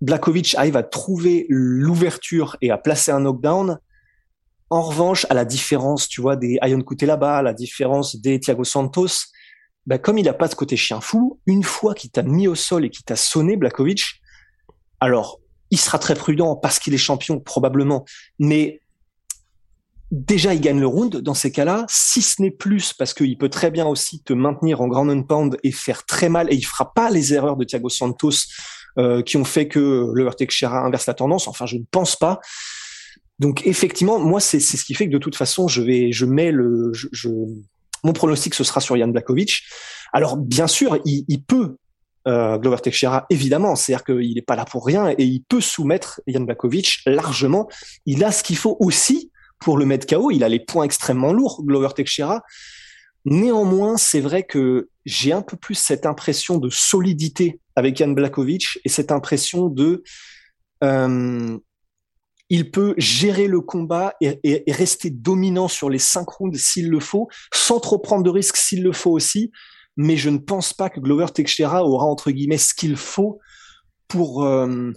Blakovic 0.00 0.54
arrive 0.54 0.76
à 0.76 0.84
trouver 0.84 1.46
l'ouverture 1.48 2.56
et 2.62 2.70
à 2.70 2.78
placer 2.78 3.10
un 3.10 3.20
knockdown, 3.20 3.80
en 4.70 4.82
revanche, 4.82 5.26
à 5.28 5.34
la 5.34 5.44
différence, 5.44 6.08
tu 6.08 6.20
vois, 6.20 6.36
des 6.36 6.58
Ayon 6.62 6.84
là-bas, 7.02 7.38
à 7.38 7.42
la 7.42 7.52
différence 7.52 8.16
des 8.16 8.38
Thiago 8.38 8.64
Santos, 8.64 9.26
bah, 9.86 9.98
comme 9.98 10.18
il 10.18 10.28
a 10.28 10.32
pas 10.32 10.48
ce 10.48 10.54
côté 10.54 10.76
chien 10.76 11.00
fou, 11.00 11.40
une 11.46 11.64
fois 11.64 11.94
qu'il 11.94 12.10
t'a 12.10 12.22
mis 12.22 12.46
au 12.46 12.54
sol 12.54 12.84
et 12.84 12.90
qu'il 12.90 13.04
t'a 13.04 13.16
sonné 13.16 13.56
Blakovic, 13.56 14.20
alors 15.00 15.40
il 15.70 15.78
sera 15.78 15.98
très 15.98 16.14
prudent 16.14 16.54
parce 16.56 16.78
qu'il 16.78 16.94
est 16.94 16.98
champion 16.98 17.40
probablement, 17.40 18.04
mais 18.38 18.80
déjà 20.12 20.54
il 20.54 20.60
gagne 20.60 20.80
le 20.80 20.86
round 20.86 21.16
dans 21.16 21.34
ces 21.34 21.50
cas-là, 21.50 21.84
si 21.88 22.22
ce 22.22 22.40
n'est 22.42 22.50
plus 22.50 22.92
parce 22.92 23.14
qu'il 23.14 23.38
peut 23.38 23.48
très 23.48 23.70
bien 23.70 23.86
aussi 23.86 24.22
te 24.22 24.32
maintenir 24.32 24.80
en 24.80 24.88
grand 24.88 25.08
and 25.08 25.22
pound 25.24 25.56
et 25.64 25.72
faire 25.72 26.04
très 26.04 26.28
mal 26.28 26.52
et 26.52 26.56
il 26.56 26.64
fera 26.64 26.92
pas 26.92 27.10
les 27.10 27.34
erreurs 27.34 27.56
de 27.56 27.64
Thiago 27.64 27.88
Santos 27.88 28.46
euh, 28.98 29.22
qui 29.22 29.36
ont 29.36 29.44
fait 29.44 29.68
que 29.68 30.10
le 30.12 30.28
Teixeira 30.34 30.80
inverse 30.80 31.06
la 31.06 31.14
tendance. 31.14 31.46
Enfin, 31.46 31.66
je 31.66 31.76
ne 31.76 31.84
pense 31.90 32.16
pas. 32.16 32.40
Donc 33.40 33.66
effectivement, 33.66 34.20
moi 34.20 34.38
c'est 34.38 34.60
ce 34.60 34.84
qui 34.84 34.94
fait 34.94 35.06
que 35.06 35.12
de 35.12 35.18
toute 35.18 35.34
façon 35.34 35.66
je 35.66 35.82
vais 35.82 36.12
je 36.12 36.26
mets 36.26 36.52
le 36.52 36.92
je, 36.92 37.28
mon 38.04 38.12
pronostic 38.12 38.54
ce 38.54 38.62
sera 38.62 38.80
sur 38.80 38.96
Yann 38.96 39.10
Blakovic. 39.10 39.62
Alors 40.12 40.36
bien 40.36 40.66
sûr, 40.66 40.98
il, 41.04 41.24
il 41.26 41.42
peut 41.42 41.76
euh, 42.28 42.58
Glover 42.58 42.76
Teixeira 42.82 43.26
évidemment, 43.30 43.76
c'est-à-dire 43.76 44.04
qu'il 44.04 44.34
n'est 44.34 44.42
pas 44.42 44.56
là 44.56 44.66
pour 44.66 44.84
rien 44.84 45.08
et 45.08 45.24
il 45.24 45.42
peut 45.42 45.62
soumettre 45.62 46.20
Yann 46.26 46.44
Blakovic 46.44 47.00
largement. 47.06 47.68
Il 48.04 48.22
a 48.24 48.30
ce 48.30 48.42
qu'il 48.42 48.56
faut 48.56 48.76
aussi 48.78 49.30
pour 49.58 49.78
le 49.78 49.86
mettre 49.86 50.06
KO. 50.06 50.30
Il 50.30 50.44
a 50.44 50.48
les 50.48 50.60
points 50.60 50.84
extrêmement 50.84 51.32
lourds, 51.32 51.62
Glover 51.64 51.88
Teixeira. 51.96 52.42
Néanmoins, 53.24 53.96
c'est 53.96 54.20
vrai 54.20 54.42
que 54.42 54.90
j'ai 55.06 55.32
un 55.32 55.42
peu 55.42 55.56
plus 55.56 55.74
cette 55.74 56.04
impression 56.04 56.58
de 56.58 56.68
solidité 56.68 57.58
avec 57.74 57.98
Yann 58.00 58.14
Blakovic 58.14 58.78
et 58.84 58.90
cette 58.90 59.12
impression 59.12 59.68
de 59.68 60.02
euh, 60.84 61.58
il 62.50 62.70
peut 62.72 62.94
gérer 62.98 63.46
le 63.46 63.60
combat 63.60 64.14
et, 64.20 64.64
rester 64.68 65.08
dominant 65.08 65.68
sur 65.68 65.88
les 65.88 66.00
cinq 66.00 66.28
rounds 66.28 66.58
s'il 66.58 66.90
le 66.90 67.00
faut, 67.00 67.28
sans 67.54 67.78
trop 67.78 67.98
prendre 67.98 68.24
de 68.24 68.30
risques 68.30 68.56
s'il 68.56 68.82
le 68.82 68.92
faut 68.92 69.12
aussi. 69.12 69.52
Mais 69.96 70.16
je 70.16 70.30
ne 70.30 70.38
pense 70.38 70.72
pas 70.72 70.90
que 70.90 71.00
Glover 71.00 71.26
Teixeira 71.32 71.84
aura 71.84 72.06
entre 72.06 72.30
guillemets 72.30 72.58
ce 72.58 72.74
qu'il 72.74 72.96
faut 72.96 73.38
pour 74.08 74.44
euh, 74.44 74.92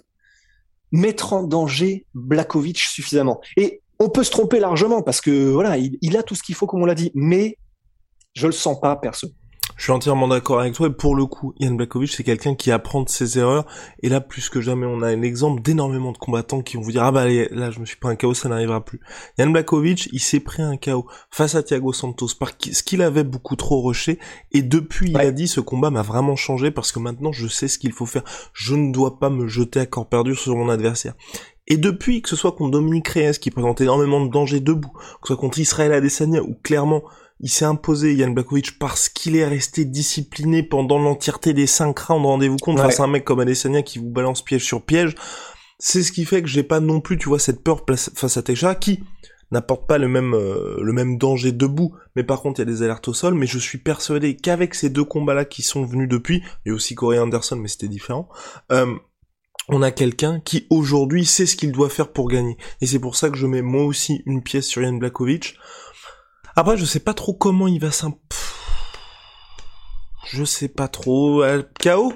mettre 0.90 1.32
en 1.32 1.44
danger 1.44 2.06
Blakovic 2.14 2.78
suffisamment. 2.78 3.40
Et 3.56 3.82
on 4.00 4.08
peut 4.10 4.24
se 4.24 4.30
tromper 4.30 4.58
largement 4.58 5.02
parce 5.02 5.20
que 5.20 5.50
voilà, 5.50 5.78
il, 5.78 6.16
a 6.16 6.22
tout 6.22 6.34
ce 6.34 6.42
qu'il 6.42 6.56
faut 6.56 6.66
comme 6.66 6.82
on 6.82 6.86
l'a 6.86 6.94
dit, 6.94 7.12
mais 7.14 7.56
je 8.34 8.46
le 8.46 8.52
sens 8.52 8.80
pas 8.80 8.96
perso. 8.96 9.28
Je 9.76 9.84
suis 9.84 9.92
entièrement 9.92 10.28
d'accord 10.28 10.60
avec 10.60 10.74
toi 10.74 10.86
et 10.86 10.90
pour 10.90 11.16
le 11.16 11.26
coup, 11.26 11.54
Yann 11.58 11.76
Blakovic 11.76 12.12
c'est 12.12 12.22
quelqu'un 12.22 12.54
qui 12.54 12.70
apprend 12.70 13.02
de 13.02 13.08
ses 13.08 13.38
erreurs 13.38 13.66
et 14.02 14.08
là 14.08 14.20
plus 14.20 14.48
que 14.48 14.60
jamais 14.60 14.86
on 14.86 15.02
a 15.02 15.08
un 15.08 15.22
exemple 15.22 15.62
d'énormément 15.62 16.12
de 16.12 16.18
combattants 16.18 16.62
qui 16.62 16.76
vont 16.76 16.82
vous 16.82 16.92
dire 16.92 17.02
ah 17.02 17.12
bah 17.12 17.22
allez, 17.22 17.48
là 17.50 17.70
je 17.70 17.80
me 17.80 17.84
suis 17.84 17.96
pris 17.96 18.10
un 18.10 18.16
chaos, 18.16 18.34
ça 18.34 18.48
n'arrivera 18.48 18.84
plus. 18.84 19.00
Yann 19.38 19.52
Blakovic, 19.52 20.08
il 20.12 20.20
s'est 20.20 20.40
pris 20.40 20.62
un 20.62 20.76
chaos 20.76 21.06
face 21.30 21.54
à 21.54 21.62
Thiago 21.62 21.92
Santos 21.92 22.28
par 22.38 22.52
ce 22.60 22.82
qu'il 22.82 23.02
avait 23.02 23.24
beaucoup 23.24 23.56
trop 23.56 23.82
rushé 23.82 24.18
et 24.52 24.62
depuis 24.62 25.10
il 25.10 25.18
a 25.18 25.32
dit 25.32 25.48
ce 25.48 25.60
combat 25.60 25.90
m'a 25.90 26.02
vraiment 26.02 26.36
changé 26.36 26.70
parce 26.70 26.92
que 26.92 26.98
maintenant 26.98 27.32
je 27.32 27.48
sais 27.48 27.68
ce 27.68 27.78
qu'il 27.78 27.92
faut 27.92 28.06
faire. 28.06 28.24
Je 28.52 28.74
ne 28.74 28.92
dois 28.92 29.18
pas 29.18 29.30
me 29.30 29.48
jeter 29.48 29.80
à 29.80 29.86
corps 29.86 30.08
perdu 30.08 30.34
sur 30.34 30.56
mon 30.56 30.68
adversaire. 30.68 31.14
Et 31.66 31.78
depuis, 31.78 32.20
que 32.20 32.28
ce 32.28 32.36
soit 32.36 32.52
contre 32.52 32.72
Dominique 32.72 33.08
Reyes, 33.08 33.38
qui 33.40 33.50
présente 33.50 33.80
énormément 33.80 34.24
de 34.24 34.30
danger 34.30 34.60
debout, 34.60 34.90
que 34.90 35.28
ce 35.28 35.28
soit 35.28 35.36
contre 35.36 35.58
Israël 35.58 35.92
Adesanya, 35.92 36.42
ou 36.42 36.54
clairement, 36.62 37.02
il 37.44 37.50
s'est 37.50 37.66
imposé 37.66 38.14
Yann 38.14 38.32
Blakovic 38.32 38.78
parce 38.78 39.10
qu'il 39.10 39.36
est 39.36 39.46
resté 39.46 39.84
discipliné 39.84 40.62
pendant 40.62 40.98
l'entièreté 40.98 41.52
des 41.52 41.66
cinq 41.66 41.98
rounds. 41.98 42.26
Rendez-vous 42.26 42.56
compte 42.56 42.78
face 42.78 43.00
à 43.00 43.04
un 43.04 43.06
mec 43.06 43.22
comme 43.22 43.38
Adesanya 43.38 43.82
qui 43.82 43.98
vous 43.98 44.08
balance 44.08 44.40
piège 44.42 44.64
sur 44.64 44.82
piège. 44.82 45.14
C'est 45.78 46.02
ce 46.02 46.10
qui 46.10 46.24
fait 46.24 46.40
que 46.40 46.48
j'ai 46.48 46.62
pas 46.62 46.80
non 46.80 47.02
plus, 47.02 47.18
tu 47.18 47.28
vois, 47.28 47.38
cette 47.38 47.62
peur 47.62 47.84
face 47.86 48.36
à 48.38 48.42
Teja 48.42 48.74
qui 48.74 49.04
n'apporte 49.50 49.86
pas 49.86 49.98
le 49.98 50.08
même 50.08 50.32
euh, 50.32 50.78
le 50.80 50.92
même 50.94 51.18
danger 51.18 51.52
debout, 51.52 51.94
mais 52.16 52.24
par 52.24 52.40
contre 52.40 52.60
il 52.60 52.62
y 52.66 52.68
a 52.70 52.72
des 52.72 52.82
alertes 52.82 53.08
au 53.08 53.12
sol. 53.12 53.34
Mais 53.34 53.46
je 53.46 53.58
suis 53.58 53.76
persuadé 53.76 54.36
qu'avec 54.36 54.74
ces 54.74 54.88
deux 54.88 55.04
combats-là 55.04 55.44
qui 55.44 55.60
sont 55.60 55.84
venus 55.84 56.08
depuis, 56.08 56.42
et 56.64 56.70
aussi 56.70 56.94
Corey 56.94 57.18
Anderson, 57.18 57.56
mais 57.56 57.68
c'était 57.68 57.88
différent. 57.88 58.30
Euh, 58.72 58.94
on 59.68 59.82
a 59.82 59.90
quelqu'un 59.90 60.40
qui 60.40 60.66
aujourd'hui 60.70 61.26
sait 61.26 61.44
ce 61.44 61.56
qu'il 61.56 61.72
doit 61.72 61.90
faire 61.90 62.10
pour 62.10 62.28
gagner. 62.28 62.56
Et 62.80 62.86
c'est 62.86 62.98
pour 62.98 63.16
ça 63.16 63.28
que 63.28 63.36
je 63.36 63.46
mets 63.46 63.60
moi 63.60 63.84
aussi 63.84 64.22
une 64.24 64.42
pièce 64.42 64.66
sur 64.66 64.80
Yann 64.80 64.98
Blakovic. 64.98 65.56
Après, 66.56 66.76
je 66.76 66.84
sais 66.84 67.00
pas 67.00 67.14
trop 67.14 67.34
comment 67.34 67.66
il 67.66 67.80
va 67.80 67.90
s'imp... 67.90 68.18
Je 70.26 70.44
sais 70.44 70.68
pas 70.68 70.88
trop. 70.88 71.42
Euh, 71.42 71.62
KO 71.80 72.12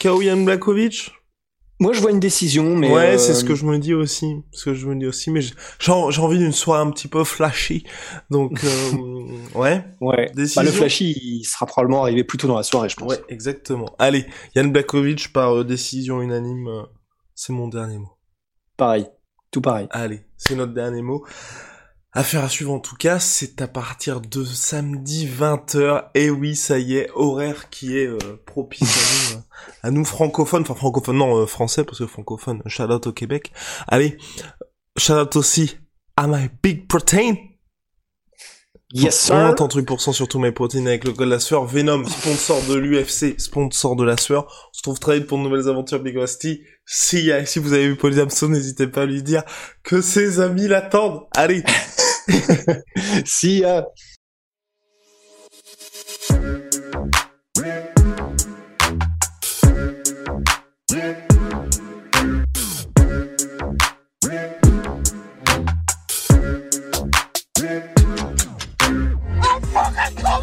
KO 0.00 0.22
Yann 0.22 0.44
Blakovic 0.44 1.12
moi, 1.82 1.94
je 1.94 2.00
vois 2.02 2.10
une 2.10 2.20
décision, 2.20 2.76
mais 2.76 2.92
ouais, 2.92 3.16
c'est 3.16 3.32
ce 3.32 3.42
euh, 3.42 3.48
que 3.48 3.54
je 3.54 3.64
me 3.64 3.78
dis 3.78 3.94
aussi, 3.94 4.44
ce 4.52 4.66
que 4.66 4.74
je 4.74 4.86
me 4.86 4.94
dis 4.96 5.06
aussi, 5.06 5.30
mais 5.30 5.40
j'ai 5.40 5.92
envie 5.92 6.36
d'une 6.36 6.52
soirée 6.52 6.82
un 6.82 6.90
petit 6.90 7.08
peu 7.08 7.24
flashy, 7.24 7.84
donc 8.28 8.62
euh, 8.64 8.90
ouais, 9.54 9.82
ouais. 10.02 10.30
Bah, 10.56 10.62
le 10.62 10.70
flashy, 10.70 11.12
il 11.12 11.44
sera 11.44 11.64
probablement 11.64 12.02
arrivé 12.02 12.22
plus 12.22 12.36
tôt 12.36 12.48
dans 12.48 12.58
la 12.58 12.64
soirée, 12.64 12.90
je 12.90 12.96
pense. 12.96 13.10
Ouais, 13.10 13.24
exactement. 13.30 13.96
Allez, 13.98 14.26
Yann 14.54 14.70
Blakovic 14.70 15.32
par 15.32 15.64
décision 15.64 16.20
unanime, 16.20 16.68
c'est 17.34 17.54
mon 17.54 17.66
dernier 17.66 17.96
mot. 17.96 18.12
Pareil, 18.76 19.06
tout 19.50 19.62
pareil. 19.62 19.88
Allez, 19.90 20.20
c'est 20.36 20.56
notre 20.56 20.74
dernier 20.74 21.00
mot. 21.00 21.24
Affaire 22.12 22.42
à 22.42 22.48
suivre 22.48 22.72
en 22.72 22.80
tout 22.80 22.96
cas, 22.96 23.20
c'est 23.20 23.62
à 23.62 23.68
partir 23.68 24.20
de 24.20 24.44
samedi 24.44 25.28
20h. 25.28 26.06
Et 26.14 26.28
oui, 26.28 26.56
ça 26.56 26.80
y 26.80 26.96
est, 26.96 27.08
horaire 27.14 27.70
qui 27.70 27.96
est 27.96 28.06
euh, 28.06 28.18
propice 28.46 28.82
à 28.82 29.34
nous, 29.36 29.38
euh, 29.38 29.42
à 29.84 29.90
nous 29.92 30.04
francophones, 30.04 30.62
enfin 30.62 30.74
francophones, 30.74 31.18
non, 31.18 31.36
euh, 31.36 31.46
français, 31.46 31.84
parce 31.84 32.00
que 32.00 32.06
francophone, 32.08 32.62
shout 32.66 32.82
out 32.82 33.06
au 33.06 33.12
Québec. 33.12 33.52
Allez, 33.86 34.18
shout 34.96 35.12
out 35.12 35.36
aussi 35.36 35.78
à 36.16 36.26
my 36.26 36.50
big 36.64 36.88
protein. 36.88 37.34
Yes, 38.92 39.20
sir. 39.20 39.54
On 39.58 39.68
truc 39.68 39.86
pour 39.86 40.00
cent 40.00 40.12
sur 40.12 40.26
tous 40.26 40.40
mes 40.40 40.50
protéines 40.50 40.88
avec 40.88 41.04
le 41.04 41.12
code 41.12 41.28
la 41.28 41.38
sueur. 41.38 41.64
Venom, 41.64 42.04
sponsor 42.04 42.60
de 42.68 42.74
l'UFC, 42.74 43.38
sponsor 43.38 43.94
de 43.94 44.04
la 44.04 44.16
sueur. 44.16 44.46
On 44.46 44.76
se 44.76 44.82
trouve 44.82 44.98
très 44.98 45.18
vite 45.18 45.28
pour 45.28 45.38
de 45.38 45.44
nouvelles 45.44 45.68
aventures 45.68 46.00
Big 46.00 46.16
Rusty. 46.16 46.62
Si, 46.86 47.30
si 47.44 47.58
vous 47.60 47.72
avez 47.72 47.86
vu 47.86 47.96
Polyamso, 47.96 48.48
n'hésitez 48.48 48.88
pas 48.88 49.02
à 49.02 49.06
lui 49.06 49.22
dire 49.22 49.44
que 49.84 50.00
ses 50.00 50.40
amis 50.40 50.66
l'attendent. 50.66 51.20
Allez. 51.36 51.62
si, 53.24 53.60
ya. 53.60 53.86